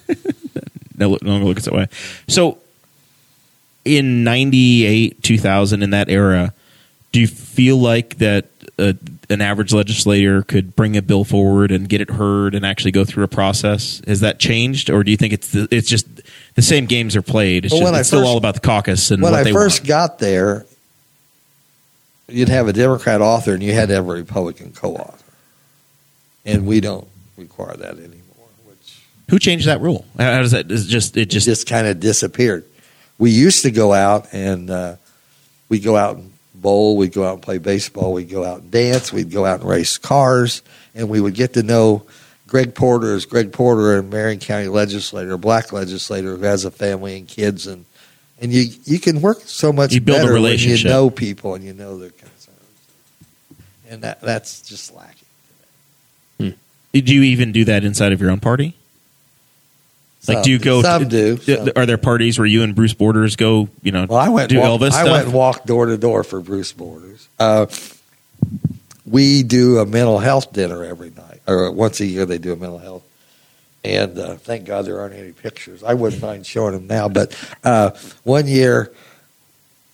[0.98, 1.88] no no longer looks that way.
[2.26, 2.58] So
[3.84, 6.52] in 98, 2000 in that era,
[7.12, 8.46] do you feel like that
[8.78, 8.94] a,
[9.30, 13.04] an average legislator could bring a bill forward and get it heard and actually go
[13.04, 14.02] through a process?
[14.06, 16.06] Has that changed, or do you think it's the, it's just
[16.54, 17.64] the same games are played?
[17.64, 19.88] It's, Well, just, it's still all about the caucus and when I first want.
[19.88, 20.66] got there,
[22.28, 25.32] you'd have a Democrat author and you had to have a Republican co-author,
[26.44, 28.17] and we don't require that anymore.
[29.30, 30.04] Who changed that rule?
[30.18, 30.70] How does that?
[30.70, 32.64] Is it just it just, just just kind of disappeared.
[33.18, 34.96] We used to go out and uh,
[35.68, 38.70] we'd go out and bowl, we'd go out and play baseball, we'd go out and
[38.70, 40.62] dance, we'd go out and race cars,
[40.94, 42.04] and we would get to know
[42.46, 46.70] Greg Porter as Greg Porter, a Marion County legislator, a black legislator who has a
[46.70, 47.84] family and kids, and
[48.40, 50.84] and you you can work so much You build a relationship.
[50.84, 52.78] you know people and you know their concerns,
[53.90, 55.14] and that that's just lacking.
[56.94, 58.74] Did you even do that inside of your own party?
[60.28, 60.82] Like, Some- do you go?
[60.82, 61.38] Some do.
[61.38, 63.68] some- Are there parties where you and Bruce Borders go?
[63.82, 64.50] You know, Well, I went.
[64.50, 65.10] do walk, Elvis I stuff.
[65.10, 67.28] went and walked door to door for Bruce Borders.
[67.38, 67.66] Uh,
[69.06, 72.56] we do a mental health dinner every night, or once a year they do a
[72.56, 73.02] mental health.
[73.84, 75.82] And uh, thank God there aren't any pictures.
[75.82, 77.08] I wouldn't mind showing them now.
[77.08, 77.90] But uh,
[78.24, 78.92] one year,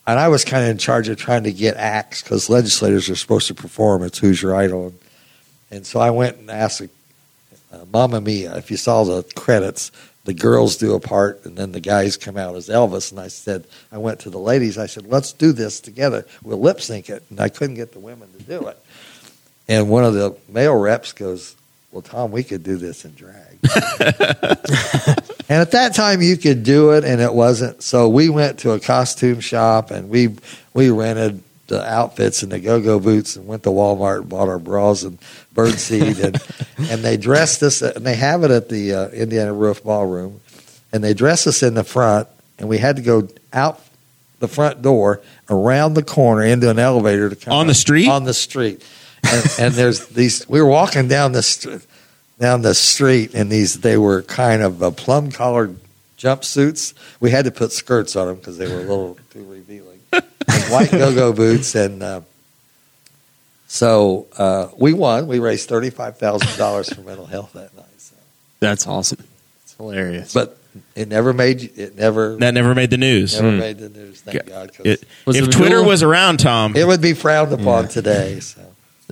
[0.07, 3.14] and I was kind of in charge of trying to get acts because legislators are
[3.16, 4.03] supposed to perform.
[4.03, 4.99] It's Who's Your Idol, and,
[5.70, 8.57] and so I went and asked uh, Mamma Mia.
[8.57, 9.93] If you saw the credits,
[10.25, 13.11] the girls do a part, and then the guys come out as Elvis.
[13.11, 14.79] And I said, I went to the ladies.
[14.79, 16.27] I said, let's do this together.
[16.43, 17.22] We'll lip sync it.
[17.31, 18.79] And I couldn't get the women to do it.
[19.68, 21.57] And one of the male reps goes,
[21.91, 23.59] Well, Tom, we could do this in drag.
[23.62, 27.83] and at that time, you could do it, and it wasn't.
[27.83, 30.37] So we went to a costume shop, and we
[30.75, 34.59] we rented the outfits and the go-go boots, and went to Walmart and bought our
[34.59, 35.19] bras and
[35.55, 36.39] birdseed, and
[36.91, 40.41] and they dressed us, and they have it at the uh, Indiana Roof Ballroom,
[40.93, 43.81] and they dressed us in the front, and we had to go out
[44.41, 48.09] the front door, around the corner, into an elevator to come On the street?
[48.09, 48.85] on the street,
[49.23, 50.47] and, and there's these.
[50.49, 51.87] We were walking down the st-
[52.39, 55.77] down the street, and these they were kind of uh, plum collared
[56.19, 56.93] jumpsuits.
[57.21, 59.93] We had to put skirts on them because they were a little too revealing.
[60.49, 62.20] And white go go boots, and uh,
[63.66, 65.26] so uh, we won.
[65.26, 67.84] We raised thirty five thousand dollars for mental health that night.
[67.99, 68.14] So.
[68.61, 69.24] That's awesome.
[69.62, 70.32] It's hilarious.
[70.32, 70.57] But
[70.95, 73.34] it never made it never that never made the news.
[73.40, 73.59] never Hmm.
[73.59, 74.20] made the news.
[74.20, 75.88] Thank God, 'cause It- Was if Twitter Abdul?
[75.88, 78.40] was around, Tom, it would be frowned upon today.
[78.40, 78.61] So.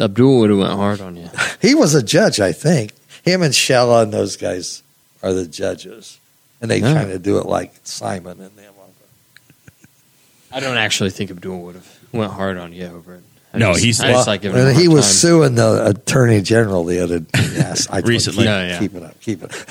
[0.01, 1.29] Abdul would have went hard on you.
[1.61, 2.93] He was a judge, I think.
[3.25, 4.83] Him and Shella and those guys
[5.23, 6.19] are the judges,
[6.61, 6.93] and they Yeah.
[6.95, 8.72] kind of do it like Simon and them.
[10.53, 13.23] I don't actually think Abdul would have went hard on you over it.
[13.55, 15.13] I No, just, he's- I just like giving him a and he was time.
[15.13, 18.45] suing the attorney general the other yes, I Recently.
[18.45, 18.79] Keep, Yeah, yeah.
[18.79, 19.69] keep it up, keep it up.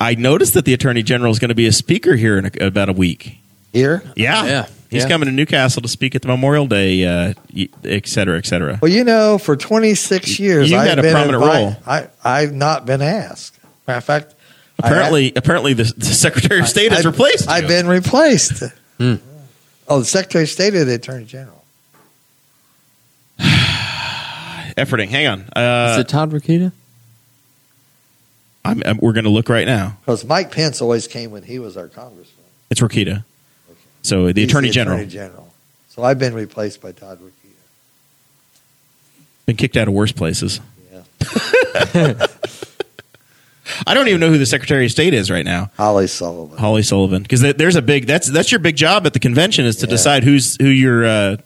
[0.00, 2.66] I noticed that the attorney general is going to be a speaker here in a,
[2.66, 3.38] about a week.
[3.72, 5.08] Here, Yeah, Yeah, He's yeah.
[5.08, 8.78] coming to Newcastle to speak at the Memorial Day, uh, y- et cetera, et cetera.
[8.82, 11.76] well, you know, for 26 years, You've I've had a prominent invi- role.
[11.86, 13.58] I, I've not been asked.
[13.88, 14.34] Matter of fact,
[14.82, 17.52] I Apparently, apparently, the, the Secretary of State has I- replaced you.
[17.52, 18.62] I've been replaced.
[18.98, 19.14] Hmm.
[19.88, 21.64] Oh, the Secretary of State or the Attorney General?
[23.38, 25.08] efforting.
[25.08, 26.72] Hang on, Is uh, it Todd Rokita?
[28.64, 29.96] I'm, I'm- we're going to look right now.
[30.00, 32.44] Because Mike Pence always came when he was our congressman.
[32.70, 33.24] It's Rokita.
[34.02, 35.52] So the He's Attorney General Attorney General.
[35.88, 37.30] So I've been replaced by Todd Rokita.
[39.46, 40.60] been kicked out of worse places.
[40.92, 42.26] Yeah.
[43.86, 45.70] I don't even know who the Secretary of State is right now.
[45.78, 46.58] Holli Sullivan.
[46.58, 49.76] Holli Sullivan, because there's a big that's that's your big job at the convention is
[49.76, 49.90] to Yeah.
[49.90, 51.36] decide who's who your uh,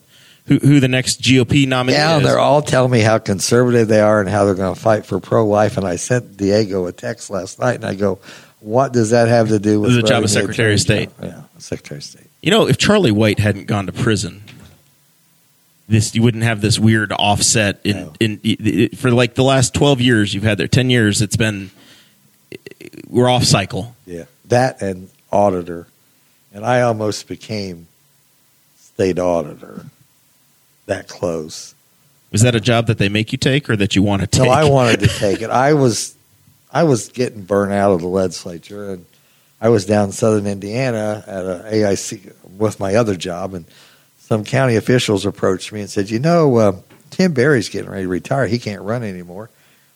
[0.46, 2.16] who who the next GOP nominee Yeah, is.
[2.18, 5.04] and they're all telling me how conservative they are and how they're going to fight
[5.06, 5.76] for pro life.
[5.76, 8.18] And I sent Diego a text last night, and I go,
[8.60, 11.10] "What does that have to do with The job of Secretary of State.
[11.20, 12.26] General?" Yeah, Secretary of State.
[12.42, 14.42] You know, if Charlie White hadn't gone to prison,
[15.88, 18.12] this you wouldn't have this weird offset in, No.
[18.20, 18.56] in, i-
[18.92, 20.68] i- for like the last twelve years you've had there.
[20.68, 21.70] Ten years, it's been
[23.08, 23.94] we're off cycle.
[24.06, 25.86] Yeah, that and auditor,
[26.52, 27.88] and I almost became
[28.78, 29.86] state auditor.
[30.86, 31.74] That close.
[32.32, 34.46] Was that a job that they make you take, or that you want to take?
[34.46, 35.50] No, I wanted to take it.
[35.50, 36.14] I was,
[36.72, 39.06] I was getting burnt out of the legislature, and
[39.60, 43.64] I was down in southern Indiana at a AIC with my other job, and
[44.18, 46.72] some county officials approached me and said, "You know, uh,
[47.10, 48.46] Tim Berry's getting ready to retire.
[48.46, 49.50] He can't run anymore.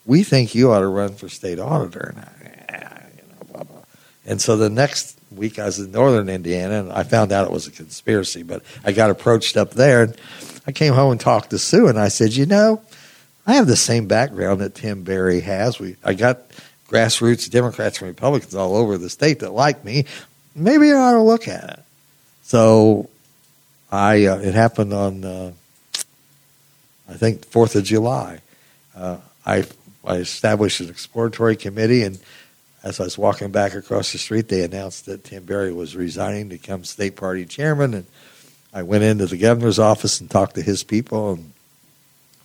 [0.06, 2.24] We think you ought to run for state auditor." And,
[2.70, 3.82] I, you know, blah, blah.
[4.30, 7.52] And so the next week, I was in northern Indiana, and I found out it
[7.52, 8.44] was a conspiracy.
[8.44, 10.16] But I got approached up there, and
[10.68, 12.80] I came home and talked to Sue, and I said, "You know."
[13.46, 15.80] I have the same background that Tim Berry has.
[15.80, 16.42] We I got
[16.88, 20.04] grassroots Democrats and Republicans all over the state that like me.
[20.54, 21.80] Maybe I ought to look at it.
[22.44, 23.10] So
[23.90, 25.52] I uh, it happened on uh,
[27.08, 28.40] I think Fourth of July.
[28.94, 29.66] Uh, I
[30.04, 32.20] I established an exploratory committee, and
[32.82, 36.48] as I was walking back across the street, they announced that Tim Berry was resigning
[36.48, 38.06] to become state party chairman, and
[38.72, 41.52] I went into the governor's office and talked to his people, and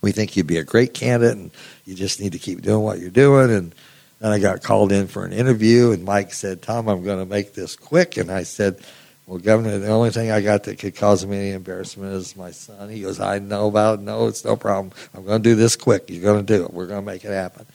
[0.02, 1.50] we think you'd be a great candidate, and
[1.86, 3.50] you just need to keep doing what you're doing.
[3.50, 3.74] And
[4.20, 7.26] then I got called in for an interview, and Mike said, "Tom, I'm going to
[7.26, 8.80] make this quick," and I said.
[9.26, 12.52] Well, Governor, the only thing I got that could cause me any embarrassment is my
[12.52, 12.88] son.
[12.90, 14.02] He goes, I know about it.
[14.02, 14.92] No, it's no problem.
[15.12, 16.04] I'm going to do this quick.
[16.06, 16.72] You're going to do it.
[16.72, 17.66] We're going to make it happen.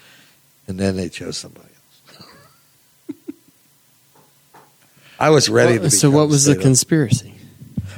[0.68, 1.71] And then they chose somebody
[5.22, 5.92] I was ready to.
[5.92, 7.36] so, what was the conspiracy?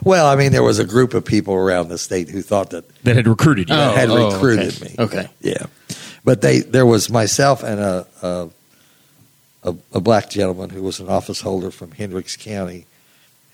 [0.04, 2.84] Well, I mean, there was a group of people around the state who thought that
[3.04, 3.76] That had recruited you.
[3.76, 3.94] Oh.
[3.94, 4.86] had recruited okay.
[4.86, 4.96] me.
[5.00, 5.30] Okay.
[5.40, 5.66] Yeah,
[6.26, 8.50] but they there was myself and a a,
[9.64, 12.86] a a black gentleman who was an office holder from Hendricks County,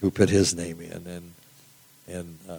[0.02, 1.34] who put his name in, and
[2.08, 2.58] and uh,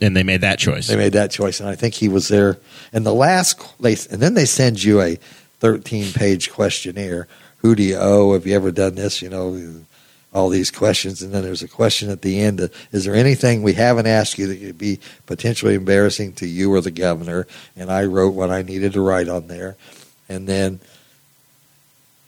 [0.00, 0.88] and they made that choice.
[0.88, 2.58] they made that choice, and I think he was there.
[2.92, 5.16] And the last, they and then they send you a
[5.60, 7.26] thirteen page questionnaire.
[7.58, 8.32] Who do you owe?
[8.32, 9.22] Have you ever done this?
[9.22, 9.84] You know.
[10.30, 12.60] All these questions, and then there's a question at the end:
[12.92, 16.82] Is there anything we haven't asked you that could be potentially embarrassing to you or
[16.82, 17.46] the governor?
[17.74, 19.76] And I wrote what I needed to write on there,
[20.28, 20.80] and then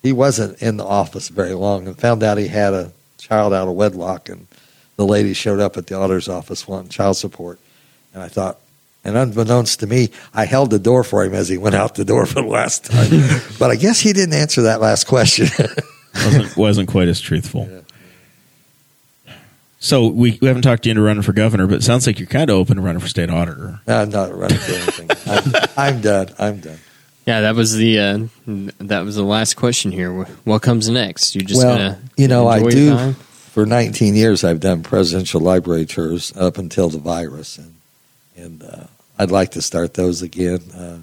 [0.02, 3.68] he wasn't in the office very long, and found out he had a child out
[3.68, 4.46] of wedlock, and
[4.96, 7.58] the lady showed up at the auditor's office wanting child support,
[8.14, 8.58] and I thought,
[9.04, 12.04] and unbeknownst to me, I held the door for him as he went out the
[12.04, 13.08] door for the last time,
[13.58, 15.46] but I guess he didn't answer that last question.
[16.14, 17.68] wasn't, wasn't quite as truthful.
[17.70, 17.80] Yeah.
[19.82, 22.28] So we, we haven't talked you into running for governor, but it sounds like you're
[22.28, 23.80] kind of open to running for state auditor.
[23.86, 25.10] I'm not running for anything.
[25.26, 26.28] I'm, I'm done.
[26.38, 26.78] I'm done.
[27.26, 28.18] Yeah, that was the uh,
[28.80, 30.12] that was the last question here.
[30.44, 31.34] What comes next?
[31.34, 33.14] You just Well, gonna you know, I do- time?
[33.14, 37.74] For 19 years, I've done presidential library tours up until the virus, and
[38.36, 38.84] and uh,
[39.20, 40.60] I'd like to start those again.
[40.74, 40.98] Uh,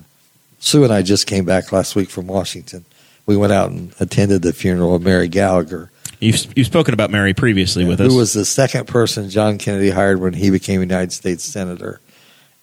[0.60, 2.86] Sue and I just came back last week from Washington.
[3.26, 7.34] We went out and attended the funeral of Mary Gallagher, You've, you've spoken about Mary
[7.34, 8.12] previously with us.
[8.12, 12.02] who was the second person John Kennedy hired when he became United States Senator.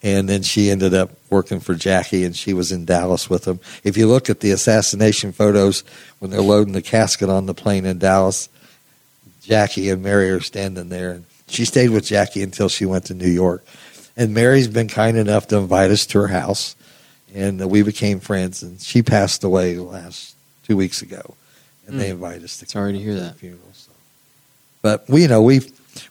[0.02, 3.60] And then she ended up working for Jackie, and she was in Dallas with him.
[3.84, 5.82] If you look at the assassination photos
[6.18, 8.48] when they're loading the casket on the plane in Dallas,
[9.42, 11.12] Jackie and Mary are standing there.
[11.12, 13.64] And she stayed with Jackie until she went to New York.
[14.16, 16.76] And Mary's been kind enough to invite us to her house,
[17.34, 18.62] and uh, we became friends.
[18.62, 21.34] And she passed away last two weeks ago,
[21.86, 22.66] and they invited us to.
[22.66, 23.32] Sorry come to hear out that.
[23.34, 23.60] the funeral.
[23.72, 23.90] So.
[24.82, 25.60] But we, you know, we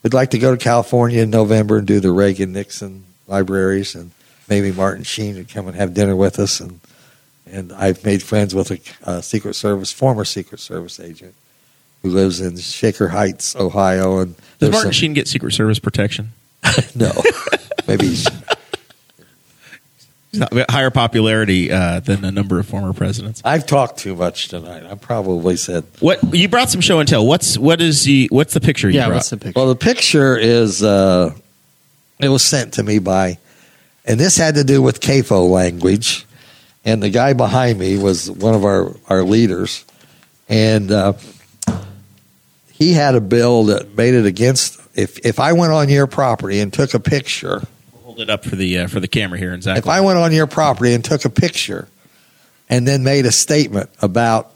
[0.04, 4.12] would like to go to California in November and do the Reagan Nixon libraries, and
[4.50, 6.60] maybe Martin Sheen would come and have dinner with us.
[6.60, 6.82] And
[7.50, 8.80] and I've made friends with a
[9.10, 11.36] uh, Secret Service former Secret Service agent
[12.02, 14.20] who lives in Shaker Heights, Ohio.
[14.20, 16.34] And Does Martin some- Sheen get Secret Service protection?
[16.96, 17.12] no,
[17.88, 18.28] maybe he's,
[20.32, 23.40] He's not- higher popularity uh, than a number of former presidents.
[23.46, 24.84] I've talked too much tonight.
[24.84, 25.84] I probably said.
[26.00, 27.26] What you brought some show and tell.
[27.26, 29.18] What's what is the what's the picture you Yeah, brought?
[29.18, 29.54] what's the picture?
[29.60, 31.36] Well, the picture is uh,
[32.20, 33.38] it was sent to me by,
[34.06, 36.26] and this had to do with CAFO language,
[36.84, 39.86] and the guy behind me was one of our our leaders,
[40.50, 41.14] and uh,
[42.84, 46.60] he had a bill that made it against if if I went on your property
[46.60, 47.64] and took a picture.
[48.04, 49.78] Hold it up for the uh, for the camera here, and Zach.
[49.78, 51.88] If I went on your property and took a picture,
[52.70, 54.52] and then made a statement about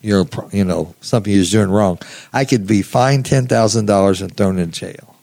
[0.00, 1.98] your, you know, something you was doing wrong,
[2.32, 5.16] I could be fined ten thousand dollars and thrown in jail.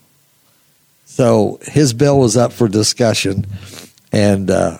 [1.05, 3.45] So his bill was up for discussion,
[4.11, 4.77] and uh,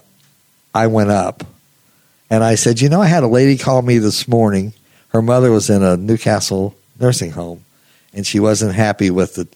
[0.73, 1.43] I went up,
[2.29, 4.73] and I said, you know, I had a lady call me this morning.
[5.09, 7.65] Her mother was in a Newcastle nursing home,
[8.13, 9.47] and she wasn't happy with the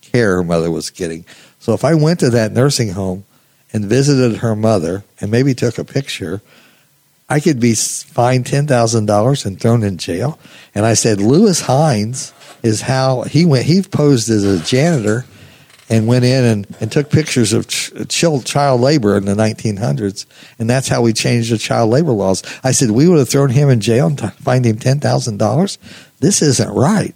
[0.00, 1.24] care her mother was getting.
[1.58, 3.24] So if I went to that nursing home
[3.72, 6.40] and visited her mother and maybe took a picture,
[7.28, 10.38] I could be fined ten thousand dollars and thrown in jail.
[10.74, 13.66] And I said, Lewis Hines is how he went.
[13.66, 15.24] He posed as a janitor
[15.88, 20.24] and went in and, and took pictures of ch- child, child labor in the 1900s,
[20.58, 22.44] and that's how we changed the child labor laws.
[22.62, 25.38] I said we would have thrown him in jail and t- fined him ten thousand
[25.38, 25.78] dollars.
[26.20, 27.14] This isn't right.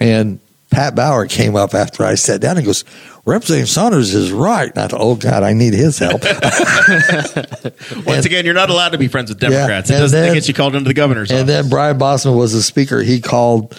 [0.00, 2.84] And Pat Bauer came up after I sat down and goes,
[3.24, 4.68] Representative Saunders is right.
[4.70, 6.22] And I thought, oh God, I need his help.
[8.06, 9.90] Once again, you're not allowed to be friends with Democrats.
[9.90, 11.54] and it doesn't then- get you called into the governor's and office.
[11.54, 13.02] then Brian Bosma was the speaker.
[13.02, 13.76] He called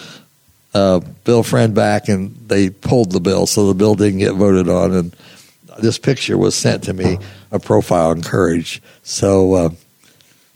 [0.74, 4.68] uh, Bill Friend back, and they pulled the bill, so the bill didn't get voted
[4.68, 4.92] on.
[4.92, 5.16] And
[5.80, 7.18] this picture was sent to me,
[7.50, 8.82] a profile on courage.
[9.02, 9.70] So uh,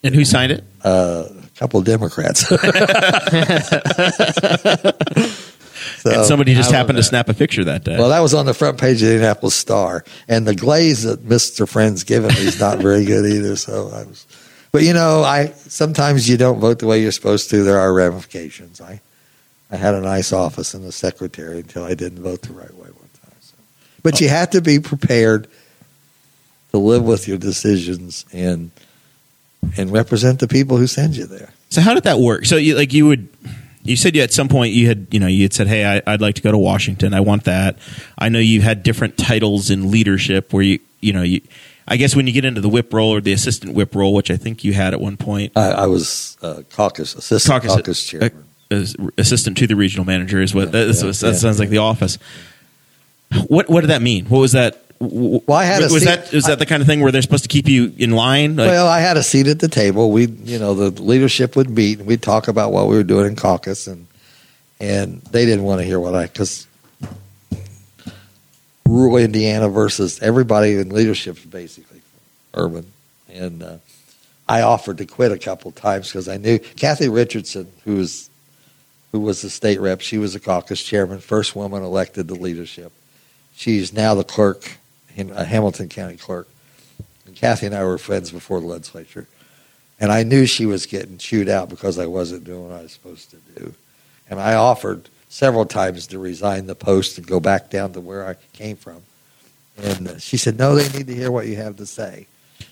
[0.03, 0.65] and who signed it?
[0.85, 1.25] uh,
[1.57, 2.45] couple of Democrats.
[5.99, 7.97] So- and somebody just I love happened to snap a picture that day.
[7.97, 11.25] Well, that was on the front page of the Indianapolis Star, and the glaze that
[11.25, 13.57] Mister Friend's given me is not very good either.
[13.57, 14.27] So I was,
[14.73, 17.63] but you know, I sometimes you don't vote the way you're supposed to.
[17.63, 18.81] There are ramifications.
[18.81, 19.01] I,
[19.71, 22.89] I had a nice office and a secretary until I didn't vote the right way
[22.89, 23.37] one time.
[23.41, 23.55] So.
[24.03, 25.47] But you have to be prepared
[26.73, 28.71] to live with your decisions and
[29.77, 31.51] and represent the people who send you there.
[31.71, 32.45] So how did that work?
[32.47, 33.29] So you like you would
[33.85, 36.03] you said you at some point you had you know you had said hey I,
[36.07, 37.77] I'd like to go to Washington I want that
[38.19, 41.41] I know you had different titles in leadership where you you know you
[41.89, 44.31] I guess when you get into the whip role or the assistant whip role which
[44.31, 48.45] I think you had at one point I, I was uh, caucus assistant caucus, chairman.
[48.71, 48.85] uh,
[49.19, 51.33] assistant to the regional manager is what Yeah, that, yeah, that yeah.
[51.33, 52.19] sounds like the office.
[53.49, 54.27] What what did that mean?
[54.27, 54.82] What was that?
[55.05, 57.23] Well, I had a was seat- that is that the kind of thing where they're
[57.23, 58.57] supposed to keep you in line?
[58.57, 60.13] Like, well, I had a seat at the table.
[60.13, 63.27] We, you know, the leadership would meet and we'd talk about what we were doing
[63.27, 64.07] in caucus, and
[64.79, 66.69] and they didn't want to hear what I because
[68.87, 72.01] rural Indiana versus everybody in leadership is basically
[72.55, 72.93] urban,
[73.29, 73.77] and uh,
[74.49, 78.31] I offered to quit a couple times because I knew Kathy Richardson, who was
[79.11, 82.93] who was the state rep, she was a caucus chairman, first woman elected to leadership.
[83.55, 84.79] She's now the clerk,
[85.17, 86.49] in uh, Hamilton County clerk.
[87.27, 89.27] And Kathy and I were friends before the legislature.
[90.01, 92.93] And I knew she was getting chewed out because I wasn't doing what I was
[92.93, 93.75] supposed to do.
[94.29, 98.27] And I offered several times to resign the post and go back down to where
[98.27, 99.03] I came from.
[99.79, 102.27] And she said, No, they need to hear what you have to say.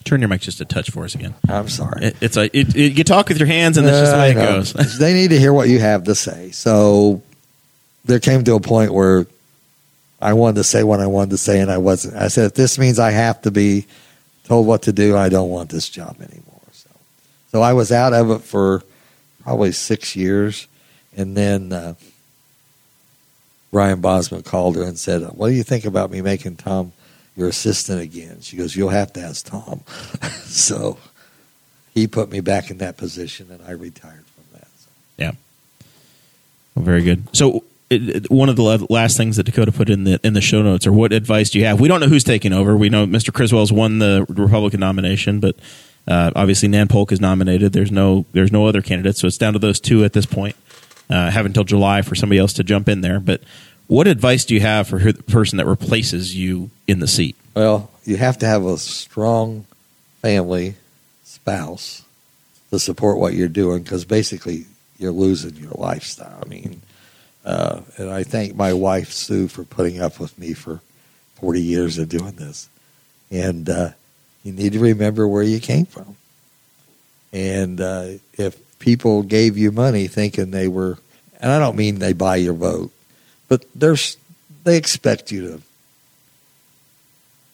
[0.05, 1.35] turn your mic just a touch for us again.
[1.49, 2.07] I'm sorry.
[2.07, 4.31] It, it's a it, it, you talk with your hands and that's just the way
[4.33, 4.73] it goes.
[4.99, 6.51] they need to hear what you have to say.
[6.51, 7.23] So
[8.05, 9.27] there came to a point where
[10.21, 12.17] I wanted to say what I wanted to say, and I wasn't.
[12.17, 13.87] I said, if this means I have to be
[14.45, 16.61] told what to do, I don't want this job anymore.
[16.73, 16.91] So,
[17.53, 18.83] so I was out of it for
[19.43, 20.67] probably six years,
[21.17, 21.95] and then uh,
[23.73, 26.93] Ryan Bosma called her and said, "What do you think about me making Tom
[27.37, 29.81] your assistant again?" She goes, "You'll have to ask Tom."
[30.45, 30.99] so
[31.95, 34.69] he put me back in that position, and I retired from that.
[34.77, 34.91] So.
[35.17, 35.33] Yeah.
[36.75, 37.25] Well, very good.
[37.35, 40.41] So, it, it- one of the last things that Dakota put in the in the
[40.41, 41.81] show notes are what advice do you have?
[41.81, 42.77] We don't know who's taking over.
[42.77, 43.33] We know Mr.
[43.33, 45.57] Criswell's won the Republican nomination, but
[46.09, 47.73] uh, obviously Nan Polk is nominated.
[47.73, 50.57] There's no there's no other candidates, so it's down to those two at this point.
[51.11, 53.19] Uh, have until July for somebody else to jump in there.
[53.19, 53.43] But
[53.89, 57.35] what advice do you have for the person that replaces you in the seat?
[57.55, 59.67] Well, you have to have a strong
[60.23, 60.77] family
[61.25, 62.05] spouse
[62.71, 64.67] to support what you're doing because basically
[64.99, 66.41] you're losing your lifestyle.
[66.45, 66.81] I mean,
[67.45, 70.81] uh, and I thank my wife Sue for putting up with me for
[71.37, 72.69] 40 years of doing this.
[73.31, 73.91] And uh,
[74.43, 76.17] you need to remember where you came from.
[77.33, 80.99] And uh, if people gave you money thinking they were,
[81.41, 82.91] and I don't mean they buy your vote,
[83.49, 84.17] but there's
[84.65, 85.63] they expect you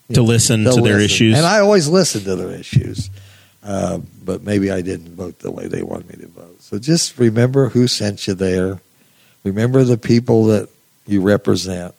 [0.09, 1.37] to To listen to their issues.
[1.37, 3.11] and I always listen to their issues.
[3.63, 6.63] Uh, but maybe I didn't vote the way they wanted me to vote.
[6.63, 8.81] So just remember who sent you there.
[9.47, 10.69] Remember the people that
[11.07, 11.95] you represent.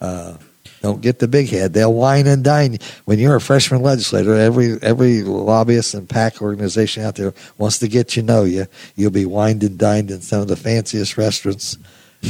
[0.00, 0.38] Uh,
[0.80, 1.74] don't get the big head.
[1.74, 2.78] They'll wine and dine.
[3.04, 7.88] When you're a freshman legislator, every every lobbyist and PAC organization out there wants to
[7.88, 8.66] get you know you.
[8.96, 11.76] You'll be wined and dined in some of the fanciest restaurants,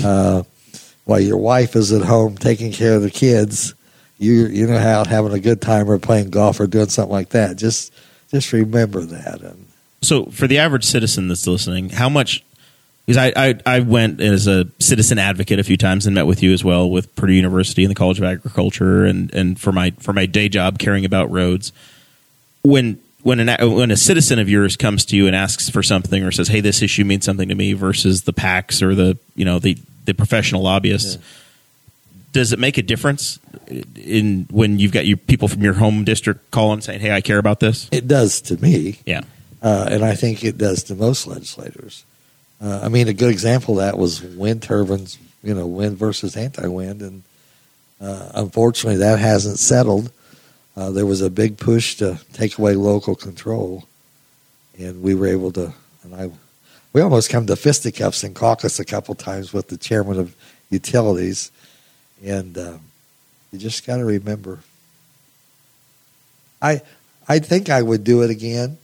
[0.04, 0.42] uh,
[1.04, 3.74] while your wife is at home taking care of the kids.
[4.18, 7.30] You you know how having a good time or playing golf or doing something like
[7.30, 7.56] that.
[7.56, 7.92] Just
[8.30, 9.42] just remember that.
[9.42, 9.66] And
[10.02, 12.44] so for the average citizen that's listening, how much?
[13.06, 16.42] Because I, I I went as a citizen advocate a few times and met with
[16.42, 19.90] you as well with Purdue University and the College of Agriculture and and for my
[19.98, 21.72] for my day job caring about roads.
[22.62, 26.22] When when an when a citizen of yours comes to you and asks for something
[26.24, 29.44] or says, "Hey, this issue means something to me," versus the PACs or the you
[29.44, 29.76] know the
[30.06, 31.18] the professional lobbyists.
[32.32, 33.38] Does it make a difference
[33.96, 37.38] in when you've got your people from your home district calling saying, "Hey, I care
[37.38, 37.86] about this"?
[37.92, 38.98] it does to me.
[39.04, 39.20] Yeah.
[39.62, 42.04] uh, and I think it does to most legislators.
[42.64, 46.34] Uh, I mean, a good example of that was wind turbines, you know, wind versus
[46.34, 47.22] anti-wind, and
[48.00, 50.10] uh, unfortunately, that hasn't settled.
[50.74, 53.84] Uh, there was a big push to take away local control,
[54.78, 55.74] and we were able to.
[56.04, 56.30] And I,
[56.94, 60.34] we almost come to fisticuffs in caucus a couple times with the chairman of
[60.70, 61.50] utilities,
[62.24, 62.78] and uh,
[63.52, 64.60] you just got to remember.
[66.62, 66.80] I
[67.28, 68.78] I think I would do it again.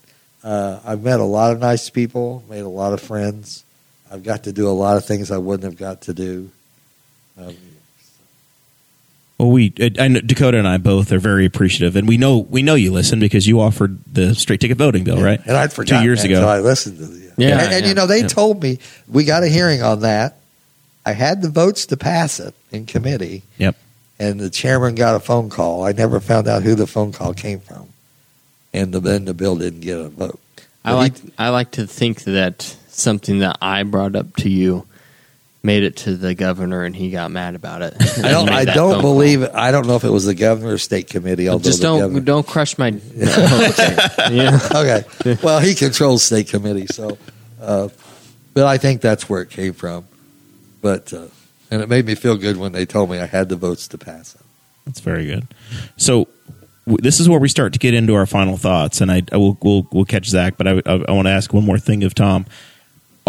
[0.45, 3.64] Uh, I've met a lot of nice people, made a lot of friends.
[4.11, 6.51] I've got to do a lot of things I wouldn't have got to do.
[7.39, 7.55] Um,
[9.39, 12.63] Well, we I know Dakota and I both are very appreciative, and we know we
[12.63, 15.41] know you listen because you offered the straight ticket voting bill, right?
[15.47, 16.47] And I'd forgotten two years ago.
[16.47, 18.29] I listened to the Yeah, and, and yeah, you know they yeah.
[18.29, 20.37] told me we got a hearing on that.
[21.07, 23.77] I had the votes to pass it in committee, Yep.
[24.19, 25.85] and the chairman got a phone call.
[25.85, 27.89] I never found out who the phone call came from,
[28.75, 30.39] and the, then the bill didn't get a vote.
[30.85, 34.87] I like I like to think that something that I brought up to you
[35.63, 37.95] made it to the governor and he got mad about it.
[38.25, 38.49] I don't.
[38.49, 39.51] I don't believe it.
[39.55, 41.49] I don't know if it was the governor or state committee.
[41.49, 43.77] Although Just don't governor- don't crush my hopes
[44.29, 44.31] here.
[44.31, 44.59] Yeah.
[44.75, 45.05] okay.
[45.43, 47.19] Well, he controls state committee, so.
[47.61, 47.89] Uh,
[48.55, 50.07] but I think that's where it came from.
[50.81, 51.27] But uh,
[51.71, 53.99] and it made me feel good when they told me I had the votes to
[53.99, 54.41] pass it.
[54.87, 55.47] That's very good.
[55.99, 56.27] So
[56.87, 59.37] w- this is where we start to get into our final thoughts, and I, I
[59.37, 62.03] will we'll, we'll catch Zach, but I, I, I want to ask one more thing
[62.03, 62.47] of Tom.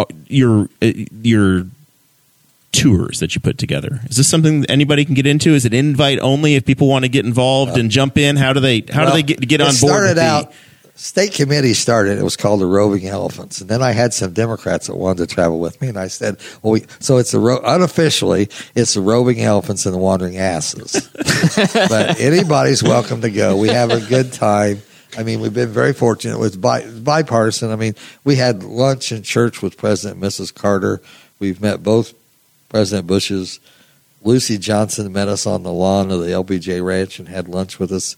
[0.01, 0.91] Uh, Your uh,
[1.21, 1.65] your
[2.71, 5.53] tours that you put together is this something that anybody can get into?
[5.53, 8.37] Is it invite only if people want to get involved and jump in?
[8.37, 9.75] How do they how do they get get on board?
[9.75, 10.53] Started with the- out.
[10.95, 12.19] State committee started.
[12.19, 15.33] It was called the Roving Elephants, and then I had some Democrats that wanted to
[15.33, 19.01] travel with me, and I said, "Well, we, so it's a ro- unofficially it's the
[19.01, 21.09] Roving Elephants and the Wandering Asses,
[21.89, 23.57] but anybody's welcome to go.
[23.57, 24.83] We have a good time.
[25.17, 26.35] I mean, we've been very fortunate.
[26.35, 27.71] It was bi- bipartisan.
[27.71, 30.53] I mean, we had lunch in church with President and Mrs.
[30.53, 31.01] Carter.
[31.39, 32.13] We've met both
[32.69, 33.59] President Bush's.
[34.23, 37.91] Luci Johnson met us on the lawn of the LBJ Ranch and had lunch with
[37.91, 38.15] us.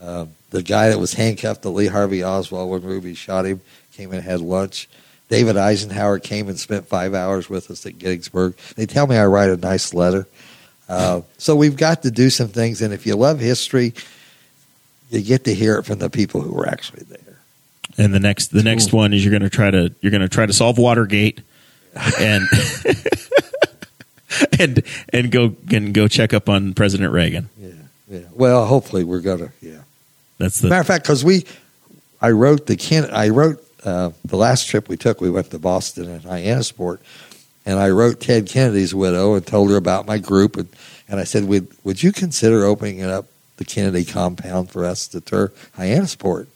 [0.00, 3.60] Um, the guy that was handcuffed to Lee Harvey Oswald when Ruby shot him
[3.92, 4.88] came and had lunch.
[5.28, 8.56] David Eisenhower came and spent five hours with us at Gettysburg.
[8.76, 10.26] They tell me I write a nice letter.
[10.88, 13.94] Uh, so we've got to do some things, and if you love history,
[15.10, 17.38] you get to hear it from the people who were actually there.
[17.98, 20.28] And the next the next one is you're going to try to you're going to
[20.28, 21.40] try to solve Watergate,
[22.18, 22.46] and
[24.58, 24.82] and
[25.12, 27.50] and go and go check up on President Reagan.
[27.58, 27.68] Yeah,
[28.08, 28.20] yeah.
[28.32, 29.52] Well, hopefully we're gonna.
[29.60, 29.80] Yeah.
[30.38, 31.44] That's the Matter of fact, because we,
[32.22, 35.20] I wrote the Ken, I wrote uh, the last trip we took.
[35.20, 36.98] We went to Boston and Hyannisport,
[37.66, 40.68] and I wrote Ted Kennedy's widow and told her about my group, and,
[41.08, 43.26] and I said, would would you consider opening it up
[43.60, 46.46] the Kennedy compound for us to tour Hyannisport?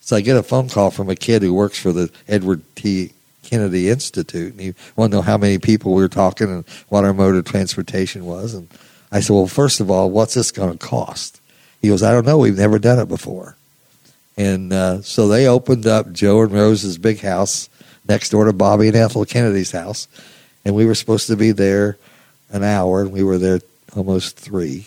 [0.00, 3.12] So I get a phone call from a kid who works for the Edward T.
[3.44, 7.04] Kennedy Institute, and he wanted to know how many people we were talking and what
[7.04, 8.54] our mode of transportation was.
[8.54, 8.68] And
[9.12, 11.40] I said, well, first of all, what's this going to cost?
[11.82, 12.38] He goes, I don't know.
[12.38, 13.56] We've never done it before.
[14.36, 17.68] And uh, so they opened up Joe and Rose's big house
[18.08, 20.08] next door to Bobby and Ethel Kennedy's house.
[20.64, 21.98] And we were supposed to be there
[22.50, 23.60] an hour, and we were there
[23.96, 24.86] almost three.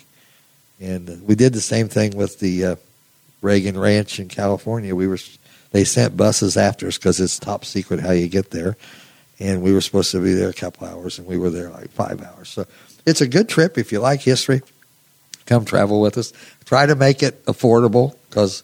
[0.80, 2.76] And we did the same thing with the uh,
[3.42, 4.96] Reagan Ranch in California.
[4.96, 5.20] We were
[5.72, 8.78] they sent buses after us because it's top secret how you get there,
[9.40, 11.90] and we were supposed to be there a couple hours, and we were there like
[11.92, 12.50] five hours.
[12.50, 12.66] So
[13.06, 14.62] it's a good trip if you like history.
[15.46, 16.32] Come travel with us.
[16.66, 18.64] Try to make it affordable because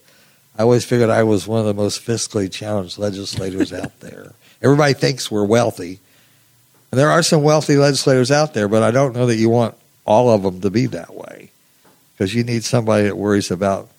[0.58, 4.34] I always figured I was one of the most fiscally challenged legislators out there.
[4.62, 6.00] Everybody thinks we're wealthy.
[6.92, 9.76] And there are some wealthy legislators out there, but I don't know that you want
[10.06, 11.52] all of them to be that way
[12.20, 13.90] because you need somebody that worries about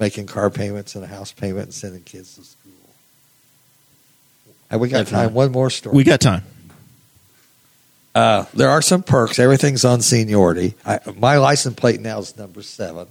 [0.00, 2.72] making car payments and a house payment and sending kids to school.
[4.68, 5.26] Have we got Definitely.
[5.28, 5.34] time?
[5.34, 5.94] One more story.
[5.94, 6.42] we got time.
[8.16, 9.38] Uh, there are some perks.
[9.38, 10.74] Everything's on seniority.
[10.84, 13.06] I, my license plate now is number seven.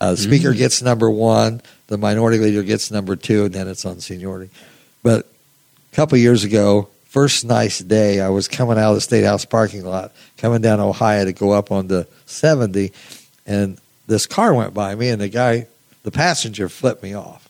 [0.00, 1.60] Uh, the speaker gets number one.
[1.88, 4.50] The minority leader gets number two, and then it's on seniority.
[5.02, 5.26] But
[5.92, 9.44] a couple years ago, first nice day, I was coming out of the State House
[9.44, 12.92] parking lot, coming down Ohio to go up on the 70,
[13.46, 15.66] and this car went by me, and the guy,
[16.02, 17.48] the passenger, flipped me off.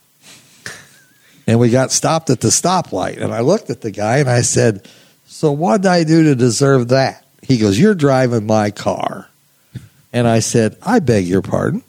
[1.47, 4.40] And we got stopped at the stoplight, and I looked at the guy and I
[4.40, 4.88] said,
[5.26, 7.26] so what did I do to deserve that?
[7.42, 9.28] He goes, You're driving my car.
[10.12, 11.82] And I said, I beg your pardon.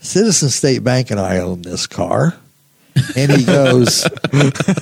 [0.00, 2.36] Citizen State Bank and I own this car.
[3.16, 4.08] And he goes,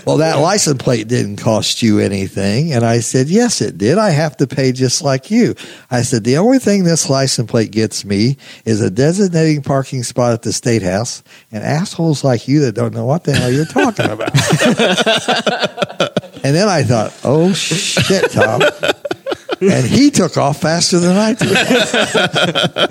[0.06, 2.72] Well, that license plate didn't cost you anything.
[2.72, 3.98] And I said, Yes, it did.
[3.98, 5.54] I have to pay just like you.
[5.90, 10.32] I said, The only thing this license plate gets me is a designating parking spot
[10.32, 13.64] at the State House and assholes like you that don't know what the hell you're
[13.64, 14.34] talking about.
[16.44, 18.62] and then I thought, Oh, shit, Tom.
[19.61, 21.34] And he took off faster than I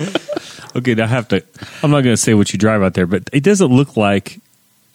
[0.04, 0.16] did.
[0.76, 1.42] Okay, now I have to.
[1.82, 4.38] I'm not going to say what you drive out there, but it doesn't look like.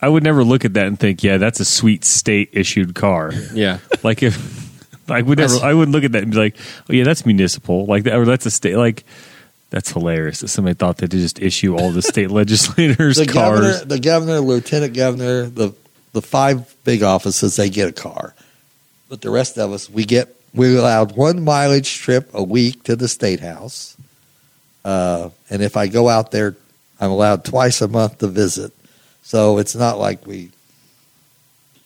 [0.04, 3.32] I would never look at that and think, yeah, that's a sweet state issued car.
[3.54, 3.80] Yeah.
[4.04, 6.58] Like if I would never, I would look at that and be like,
[6.90, 7.86] oh yeah, that's municipal.
[7.86, 8.76] Like that, or that's a state.
[8.76, 9.06] Like
[9.70, 13.62] that's hilarious that somebody thought that to just issue all the state legislators the cars.
[13.62, 15.74] governor, the governor, lieutenant governor, the
[16.12, 18.36] the five big offices, they get a car.
[19.08, 22.98] But the rest of us, we get we're allowed one mileage trip a week to
[22.98, 23.96] the state house.
[24.84, 26.58] Uh, and if I go out there,
[27.00, 28.74] I'm allowed twice a month to visit.
[29.24, 30.52] So it's not like we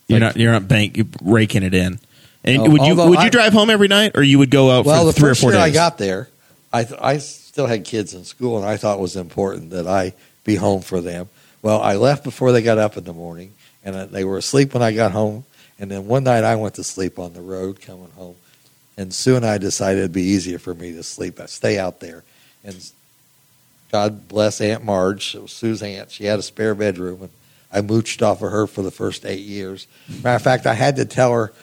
[0.07, 1.99] You're not you're not bank raking it in.
[2.43, 4.71] And No, would you would you I- drive home every night, or you would go
[4.71, 5.71] out Well, for the three or first four year days?
[5.71, 6.29] I got there,
[6.71, 9.87] I th- I still had kids in school, and I thought it was important that
[9.87, 10.13] I
[10.43, 11.29] be home for them.
[11.61, 14.83] Well, I left before they got up in the morning, and they were asleep when
[14.83, 15.43] I got home.
[15.79, 18.35] And then one night I went to sleep on the road coming home,
[18.97, 21.99] and Sue and I decided it'd be easier for me to sleep, uh, stay out
[21.99, 22.23] there.
[22.63, 22.75] And
[23.91, 26.11] God bless Aunt Marge, it was Sue's aunt.
[26.11, 27.29] She had a spare bedroom, and
[27.71, 29.87] I mooched off of her for the first eight years.
[30.23, 31.53] Matter of fact, I had to tell her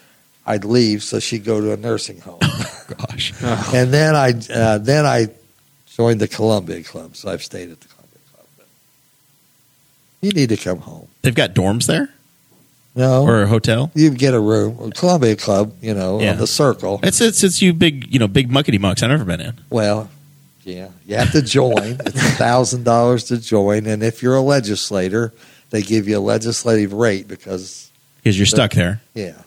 [0.46, 2.40] I'd leave so she'd go to a nursing home.
[2.98, 3.32] Gosh,
[3.74, 5.28] and then I uh, then I
[5.86, 8.46] joined the Columbia Club, so I've stayed at the Columbia Club.
[8.58, 8.66] But
[10.20, 11.08] you need to come home.
[11.22, 12.10] they've got dorms there
[12.94, 13.90] No, or a hotel.
[13.94, 14.90] you get a room.
[14.92, 16.32] Columbia Club, you know, Yeah.
[16.32, 17.00] on the circle.
[17.02, 19.02] It's it's it's you big you know big muckety mucks.
[19.02, 19.60] I've never been in.
[19.70, 20.10] Well,
[20.64, 21.98] yeah, you have to join.
[22.04, 25.32] it's a thousand dollars to join, and if you're a legislator,
[25.70, 29.00] they give you a legislative rate because because you're stuck there.
[29.14, 29.40] yeah,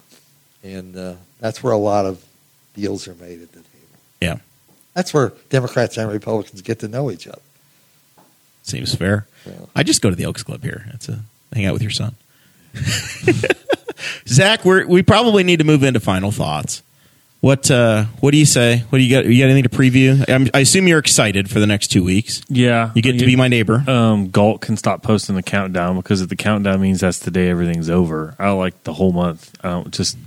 [0.64, 2.24] and uh, that's where a lot of
[2.76, 4.00] deals are made at the table.
[4.22, 4.38] Yeah.
[4.94, 7.42] that's where Democrats and Republicans get to know each other.
[8.64, 9.26] Seems fair.
[9.46, 9.54] Yeah.
[9.76, 10.90] I just go to the Elks Club here.
[10.94, 11.20] It's a
[11.54, 12.16] hang out with your son.
[14.28, 16.84] Zach, we're, we probably need to move into final thoughts.
[17.40, 18.80] What uh, what do you say?
[18.90, 19.26] What do you got?
[19.26, 20.28] You got anything to preview?
[20.28, 22.42] I'm, I assume you're excited for the next two weeks.
[22.50, 23.84] Yeah, You get to be my neighbor.
[23.88, 27.50] um, Galt can stop posting the countdown because if the countdown means that's the day
[27.50, 28.36] everything's over.
[28.40, 29.56] I like the whole month.
[29.64, 30.18] I don't just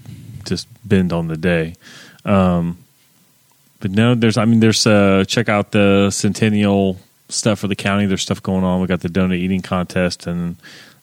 [0.45, 1.75] just bend on the day.
[2.25, 2.79] Um,
[3.81, 4.37] but no, there's.
[4.39, 4.87] I mean, there's.
[4.87, 8.07] Uh, check out the centennial stuff for the county.
[8.07, 8.81] There's stuff going on.
[8.81, 10.57] We got the donut eating contest, and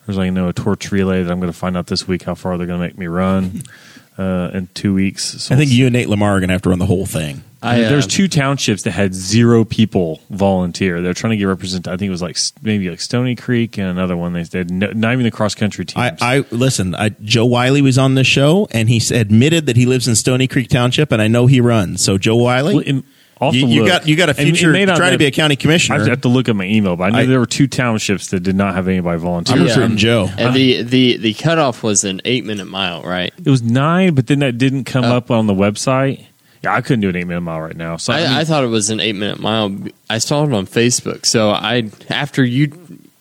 [0.07, 2.23] there's like you know a torch relay that I'm going to find out this week
[2.23, 3.61] how far they're going to make me run
[4.17, 5.23] uh, in two weeks.
[5.43, 7.05] So I think you and Nate Lamar are going to have to run the whole
[7.05, 7.43] thing.
[7.61, 11.01] I, uh, there's two townships that had zero people volunteer.
[11.01, 11.87] They're trying to get represent.
[11.87, 14.33] I think it was like maybe like Stony Creek and another one.
[14.33, 16.21] They said no, not even the cross country teams.
[16.21, 16.93] I, I listen.
[16.93, 20.47] I, Joe Wiley was on this show, and he admitted that he lives in Stony
[20.47, 22.01] Creek Township, and I know he runs.
[22.03, 23.03] So Joe Wiley, Well, in-
[23.39, 25.25] I'll you, you got you got a And it future may not trying to be
[25.27, 26.01] a county commissioner.
[26.03, 28.27] I have to look at my email, but I knew I- there were two townships
[28.31, 29.57] that did not have anybody volunteer.
[29.57, 29.69] I'm Yeah.
[29.69, 30.29] recruiting Joe.
[30.37, 33.31] And the, the, the cutoff was an eight minute mile, right?
[33.43, 35.15] It was nine, but then that didn't come Oh.
[35.17, 36.25] up on the website.
[36.63, 37.97] Yeah, I couldn't do an eight minute mile right now.
[37.97, 39.75] So I, I, mean, I thought it was an eight minute mile.
[40.09, 41.25] I saw it on Facebook.
[41.27, 42.71] So I after you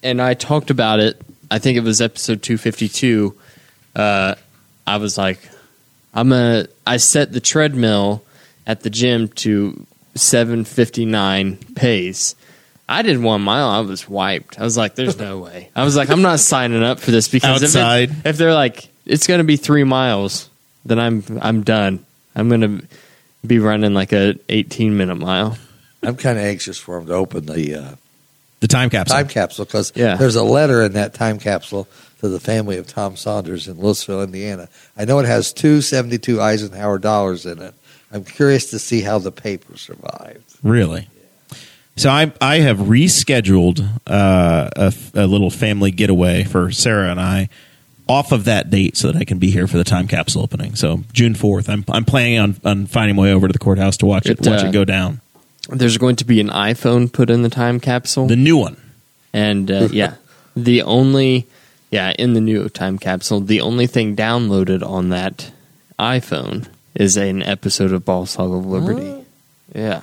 [0.02, 1.20] and I talked about it.
[1.50, 3.34] I think it was episode two fifty two.
[3.94, 4.34] Uh,
[4.86, 5.38] I was like,
[6.14, 6.66] I'm a.
[6.86, 8.24] I set the treadmill
[8.66, 9.86] at the gym to
[10.16, 12.34] seven fifty nine pace.
[12.88, 13.68] I did one mile.
[13.68, 14.58] I was wiped.
[14.60, 17.28] I was like, "There's no way." I was like, "I'm not signing up for this
[17.28, 18.10] because Outside.
[18.10, 20.48] if, it, if they're like, it's going to be three miles,
[20.84, 22.04] then I'm I'm done.
[22.34, 22.86] I'm going to
[23.46, 25.56] be running like a 18 minute mile.
[26.02, 27.94] I'm kind of anxious for them to open the uh,
[28.60, 29.16] the time capsule.
[29.16, 30.16] time capsule because Yeah.
[30.16, 31.88] there's a letter in that time capsule
[32.20, 34.68] to the family of Tom Saunders in Lewisville, Indiana.
[34.96, 37.74] I know it has two 72 Eisenhower dollars in it.
[38.12, 40.56] I'm curious to see how the paper survived.
[40.62, 41.08] Really?
[41.96, 47.20] So I I have rescheduled uh, a, f- a little family getaway for Sarah and
[47.20, 47.48] I
[48.08, 50.76] off of that date so that I can be here for the time capsule opening.
[50.76, 51.68] So June fourth.
[51.68, 54.38] I'm I'm planning on, on finding my way over to the courthouse to watch it,
[54.40, 55.20] It, watch uh, it go down.
[55.68, 58.26] There's going to be an iPhone put in the time capsule.
[58.28, 58.76] The new one.
[59.32, 60.14] and uh, yeah,
[60.56, 61.48] the only,
[61.90, 65.50] yeah, in the new time capsule, the only thing downloaded on that
[65.98, 69.24] iPhone is an episode of Boss Hog of Liberty.
[69.74, 70.02] Yeah.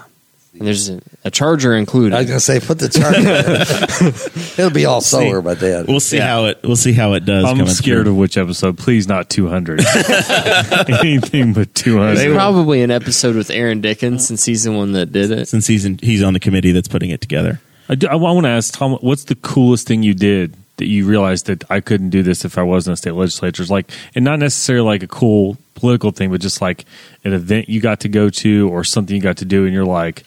[0.54, 2.14] And there's a, a charger included.
[2.16, 4.60] I was going to say, put the charger in.
[4.64, 5.88] It'll be all solar by then.
[5.88, 6.28] We'll see Yeah.
[6.28, 7.44] how it we'll see how it does.
[7.44, 8.12] I'm coming scared through.
[8.14, 8.78] of which episode.
[8.78, 9.80] Please, not 200.
[10.88, 12.16] Anything but 200.
[12.16, 15.48] There's probably an episode with Aaron Dickens since he's the one that did it.
[15.48, 17.60] since he's he's on the committee that's putting it together.
[17.90, 21.06] I, do, I want to ask Tom, what's the coolest thing you did that you
[21.06, 23.64] realized that I couldn't do this if I wasn't a state legislature?
[23.66, 26.86] Like, and not necessarily like a cool political thing, but just like
[27.24, 29.86] an event you got to go to or something you got to do, and you're
[29.86, 30.24] like,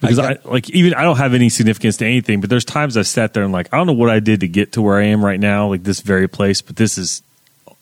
[0.00, 2.96] because I, got- like even I don't have any significance to anything, but there's times
[2.96, 4.98] I sat there and like I don't know what I did to get to where
[4.98, 7.22] I am right now, like this very place, but this is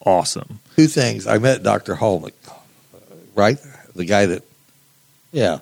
[0.04, 0.58] awesome.
[0.76, 1.26] Two things.
[1.26, 1.94] I met Dr.
[1.96, 2.32] Holmick,
[3.34, 3.58] right?
[3.94, 4.42] The guy that,
[5.32, 5.58] yeah.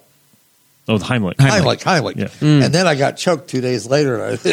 [0.88, 1.34] Oh, the Heimlich.
[1.36, 2.16] Heimlich, Heimlich.
[2.16, 2.26] Yeah.
[2.26, 2.64] Mm.
[2.64, 4.38] And then I got choked two days later.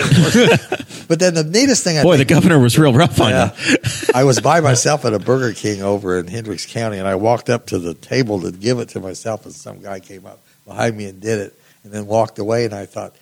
[1.08, 3.78] But then the neatest thing I Boy, the governor was real rough on yeah, you.
[4.16, 7.50] I was by myself at a Burger King over in Hendricks County, and I walked
[7.50, 10.96] up to the table to give it to myself, and some guy came up behind
[10.96, 12.64] me and did it, and then walked away.
[12.66, 13.16] And I thought,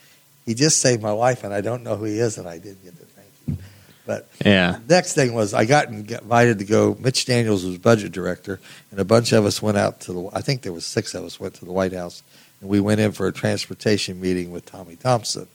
[0.45, 2.83] he just saved my life, and I don't know who he is, and I didn't
[2.83, 3.57] get to thank you.
[4.05, 4.77] But Yeah.
[4.87, 6.95] next thing was I got invited to go.
[6.99, 8.59] Mitch Daniels was budget director,
[8.91, 10.29] and a bunch of us went out to the.
[10.33, 12.21] I think there was six of us went to the White House,
[12.61, 15.47] and we went in for a transportation meeting with Tommy Thompson.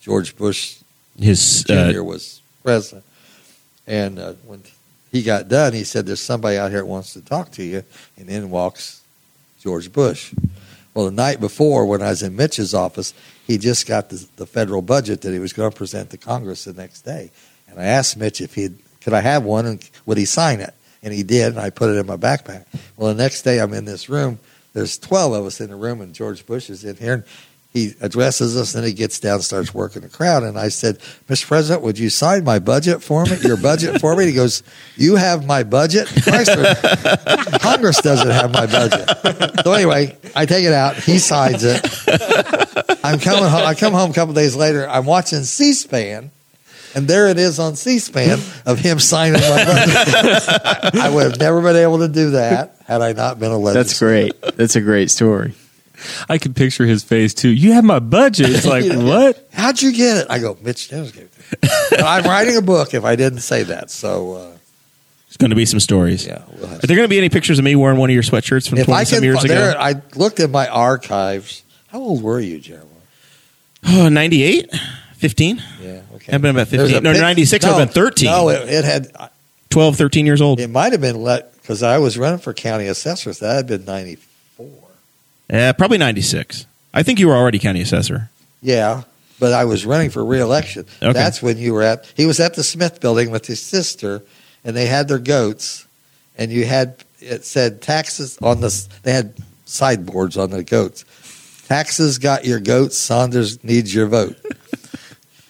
[0.00, 0.78] George Bush
[1.18, 2.00] His Jr.
[2.00, 3.04] uh, was president,
[3.86, 4.62] and uh, when
[5.10, 7.82] he got done, he said, "There's somebody out here that wants to talk to you,"
[8.16, 9.02] and in walks
[9.60, 10.32] George Bush.
[10.94, 13.14] Well, the night before, when I was in Mitch's office,
[13.46, 16.64] he just got the, the federal budget that he was going to present to Congress
[16.64, 17.30] the next day,
[17.68, 20.74] and I asked Mitch if he could I have one and would he sign it,
[21.02, 22.66] and he did, and I put it in my backpack.
[22.96, 24.38] Well, the next day I'm in this room.
[24.72, 27.14] There's 12 of us in the room, and George Bush is in here.
[27.14, 27.24] And
[27.72, 30.42] he addresses us, and he gets down and starts working the crowd.
[30.42, 30.98] And I said,
[31.28, 31.46] Mr.
[31.46, 34.26] President, would you sign my budget for me, your budget for me?
[34.26, 34.64] He goes,
[34.96, 36.08] You have my budget?
[37.60, 39.08] Congress doesn't have my budget.
[39.62, 40.96] So anyway, I take it out.
[40.96, 41.80] He signs it.
[43.04, 43.62] I'm coming home.
[43.64, 44.88] I come home a couple days later.
[44.88, 46.32] I'm watching C-SPAN,
[46.94, 50.94] and there it is on C-SPAN of him signing my budget.
[50.96, 54.32] I would have never been able to do that had I not been a legislator.
[54.32, 54.56] That's great.
[54.56, 55.54] That's a great story.
[56.28, 57.50] I can picture his face too.
[57.50, 58.48] You have my budget.
[58.50, 58.96] It's like Yeah.
[59.02, 59.48] what?
[59.52, 60.26] How'd you get it?
[60.30, 62.02] I go, Mitch Jones gave it to me.
[62.02, 63.90] I'm writing a book if I didn't say that.
[63.90, 64.46] So, uh,
[65.26, 66.26] There's going to be some stories.
[66.26, 68.22] yeah, we'll Are there going to be any pictures of me wearing one of your
[68.22, 69.54] sweatshirts from If 20 I some can, years ago?
[69.54, 71.62] there, I looked at my archives.
[71.88, 72.86] How old were you, Jeremiah?
[73.86, 74.70] Oh, 98?
[75.20, 75.62] 15?
[75.82, 76.32] Yeah, okay.
[76.32, 77.02] I've been about 15.
[77.02, 78.30] No, pic- 96, I've been 13.
[78.30, 79.10] No, it, it had.
[79.14, 79.28] Uh,
[79.68, 80.58] 12, 13 years old.
[80.58, 83.32] It might have been let because I was running for county assessor.
[83.32, 84.16] So that had been ninety
[84.56, 84.66] four.
[85.48, 86.66] Yeah, probably 96.
[86.92, 88.30] I think you were already county assessor.
[88.62, 89.02] Yeah,
[89.38, 90.86] but I was running for reelection.
[91.00, 91.12] Okay.
[91.12, 92.10] That's when you were at.
[92.16, 94.22] He was at the Smith Building with his sister,
[94.64, 95.86] and they had their goats,
[96.36, 98.88] and you had it said taxes on the.
[99.04, 99.34] They had
[99.66, 101.04] sideboards on the goats.
[101.68, 102.98] Taxes got your goats.
[102.98, 104.36] Saunders needs your vote.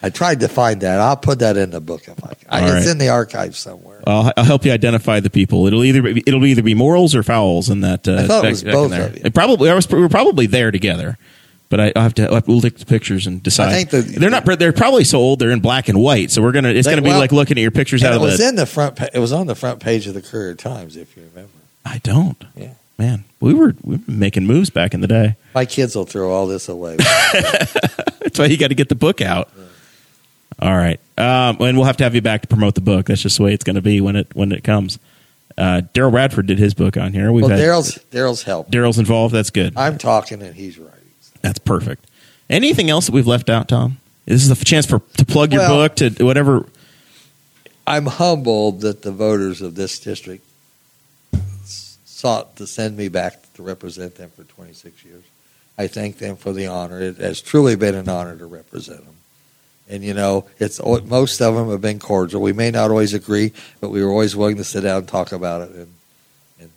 [0.03, 0.99] I tried to find that.
[0.99, 2.47] I'll put that in the book if I can.
[2.49, 2.91] All it's right.
[2.91, 4.01] in the archive somewhere.
[4.07, 5.67] I'll, I'll help you identify the people.
[5.67, 8.07] It'll either be, it'll either be Morrells or fouls in that.
[8.07, 9.07] Uh, I thought it was both there.
[9.07, 9.21] of you.
[9.25, 11.17] It probably I was, we were probably there together,
[11.69, 13.69] but I, I'll have to I'll to look the pictures and decide.
[13.69, 14.43] I think the- they're not.
[14.45, 15.37] They're probably so old.
[15.39, 16.31] They're in black and white.
[16.31, 16.69] So we're gonna.
[16.69, 18.47] It's They- gonna be well, like looking at your pictures out it of was the.
[18.47, 18.99] in the front.
[19.13, 21.51] It was on the front page of the Courier Times, if you remember.
[21.85, 22.43] I don't.
[22.55, 22.73] Yeah.
[22.97, 25.35] Man, we were we were making moves back in the day.
[25.55, 26.97] My kids will throw all this away.
[27.33, 29.49] That's why you got to get the book out.
[30.61, 33.07] All right, um, and we'll have to have you back to promote the book.
[33.07, 34.99] That's just the way it's going to be when it when it comes.
[35.57, 37.31] Uh, Daryl Radford did his book on here.
[37.31, 38.71] We've well, Daryl's Daryl's helped.
[38.71, 39.33] Daryl's involved.
[39.33, 39.73] That's good.
[39.75, 40.99] I'm talking and he's writing.
[41.41, 42.05] That's perfect.
[42.49, 43.97] Anything else that we've left out, Tom?
[44.25, 46.65] This is a chance for to plug your Well- book to whatever.
[47.87, 50.45] I'm humbled that the voters of this district
[52.05, 55.23] sought to send me back to represent them for 26 years.
[55.77, 57.01] I thank them for the honor.
[57.01, 59.15] It has truly been an honor to represent them.
[59.89, 62.41] And you know, it's most of them have been cordial.
[62.41, 63.51] We may not always agree,
[63.81, 65.93] but we were always willing to sit down and talk about it and
[66.59, 66.71] and,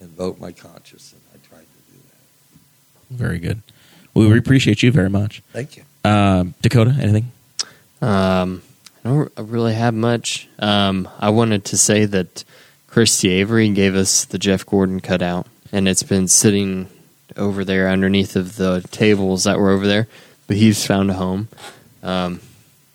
[0.00, 1.12] and vote my conscience.
[1.12, 3.16] And I tried to do that.
[3.16, 3.62] Very good.
[4.14, 5.84] We appreciate you very much, Thank you.
[6.04, 6.96] um, Dakota.
[7.00, 7.30] Anything?
[8.02, 8.62] Um,
[9.04, 10.48] I don't really have much.
[10.58, 12.42] Um, I wanted to say that
[12.88, 16.88] Christy Avery gave us the Jeff Gordon cutout, and it's been sitting
[17.36, 20.08] over there underneath of the tables that were over there.
[20.48, 21.48] But he's found a home.
[22.08, 22.40] Um,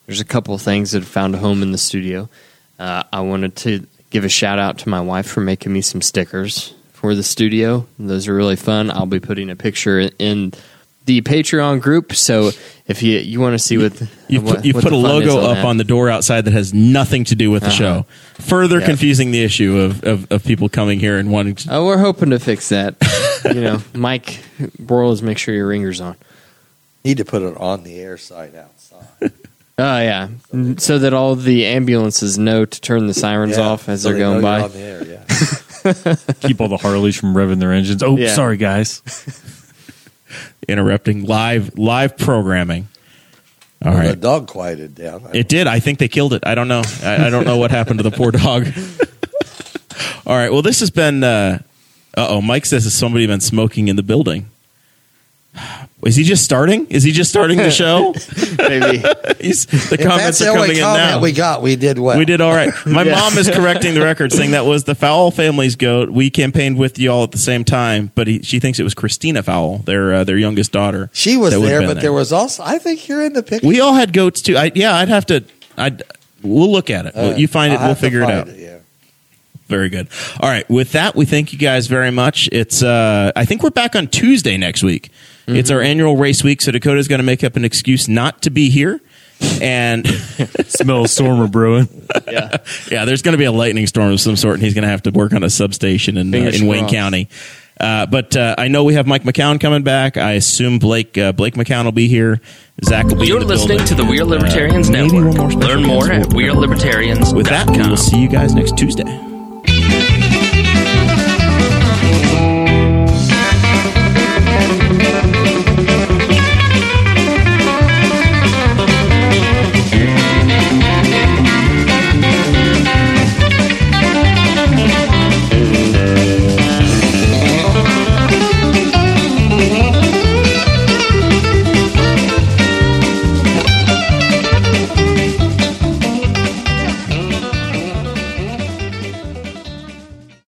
[0.08, 2.30] there's a couple of things that have found a home in the studio.
[2.80, 6.02] Uh, I wanted to give a shout out to my wife for making me some
[6.02, 7.86] stickers for the studio.
[8.00, 8.90] Those are really fun.
[8.92, 10.54] I'll be putting a picture in
[11.06, 12.14] the Patreon group.
[12.16, 12.52] So
[12.88, 15.02] if you you want to see what You've what- put, you've what put a the
[15.02, 15.66] fun logo on up that.
[15.66, 17.78] on the door outside that has nothing to do with the Uh-huh.
[17.78, 18.06] show,
[18.36, 18.86] further Yeah.
[18.88, 21.70] confusing the issue of, of, of people coming here and wanting to.
[21.76, 22.96] Oh, we're hoping to fix that.
[23.46, 24.40] you know, Mike
[24.82, 26.16] Borles, make sure your ringer's on.
[27.06, 28.73] Need to put it on the air side outside.
[29.76, 30.28] Oh yeah,
[30.78, 34.18] so that all the ambulances know to turn the sirens Yeah, off as so they're
[34.20, 34.62] they know going you're by.
[34.62, 36.16] On the air, yeah.
[36.48, 38.04] Keep all the Harleys from revving their engines.
[38.04, 38.36] Oh, Yeah.
[38.36, 39.02] sorry guys.
[40.68, 42.88] interrupting live live programming.
[43.84, 45.28] All Well, The right, dog quieted down.
[45.34, 45.66] it did.
[45.66, 46.44] I think they killed it.
[46.46, 46.84] I don't know.
[47.04, 48.68] I, I don't know what happened to the poor dog.
[50.28, 50.52] All right.
[50.52, 51.24] Well, this has been.
[51.24, 51.60] Uh
[52.16, 52.42] oh.
[52.42, 54.50] Mike says has somebody been smoking in the building?
[56.06, 56.86] Is he just starting?
[56.88, 58.14] Is he just starting the show?
[58.58, 58.98] Maybe
[59.40, 61.20] He's, the If that's comments the are only coming in comment now.
[61.22, 61.62] we got.
[61.62, 62.18] We did well.
[62.18, 62.74] We did all right.
[62.86, 66.10] My mom is correcting the record, saying that was the Fowl family's goat.
[66.10, 69.44] We campaigned with y'all at the same time, but he, she thinks it was Christina
[69.44, 71.10] Fowl, their uh, their youngest daughter.
[71.14, 72.64] She was that there, but there was also.
[72.64, 73.68] I think you're in the picture.
[73.68, 74.58] We all had goats too.
[74.58, 75.44] I, yeah, I'd have to.
[75.78, 76.04] I'd.
[76.42, 77.16] We'll look at it.
[77.16, 77.80] Uh, you find it.
[77.80, 78.58] I'll We'll figure it find out.
[78.58, 78.80] yeah.
[79.68, 80.10] Very good.
[80.42, 80.70] All right.
[80.70, 82.50] With that, we thank you guys very much.
[82.52, 82.84] It's.
[82.84, 85.10] uh I think we're back on Tuesday next week.
[85.48, 88.50] It's our annual race week, so Dakota's going to make up an excuse not to
[88.50, 89.02] be here.
[89.62, 90.08] And
[90.68, 91.88] Smell a storm of brewing.
[92.32, 92.58] yeah.
[92.92, 94.88] yeah, there's going to be a lightning storm of some sort, and he's going to
[94.90, 96.94] have to work on a substation in, uh, in Wayne crossed.
[96.94, 97.30] County.
[97.78, 100.16] Uh, but uh, I know we have Mike McCown coming back.
[100.16, 102.40] I assume Blake uh, Blake McCown will be here.
[102.86, 103.26] Zach will be.
[103.28, 103.88] You're in the listening building.
[103.98, 105.36] to the We Are Libertarians Uh, Network.
[105.36, 107.36] more Learn more at We'll- WeareLibertarians.com.
[107.36, 109.04] With that, we will see you guys next Tuesday.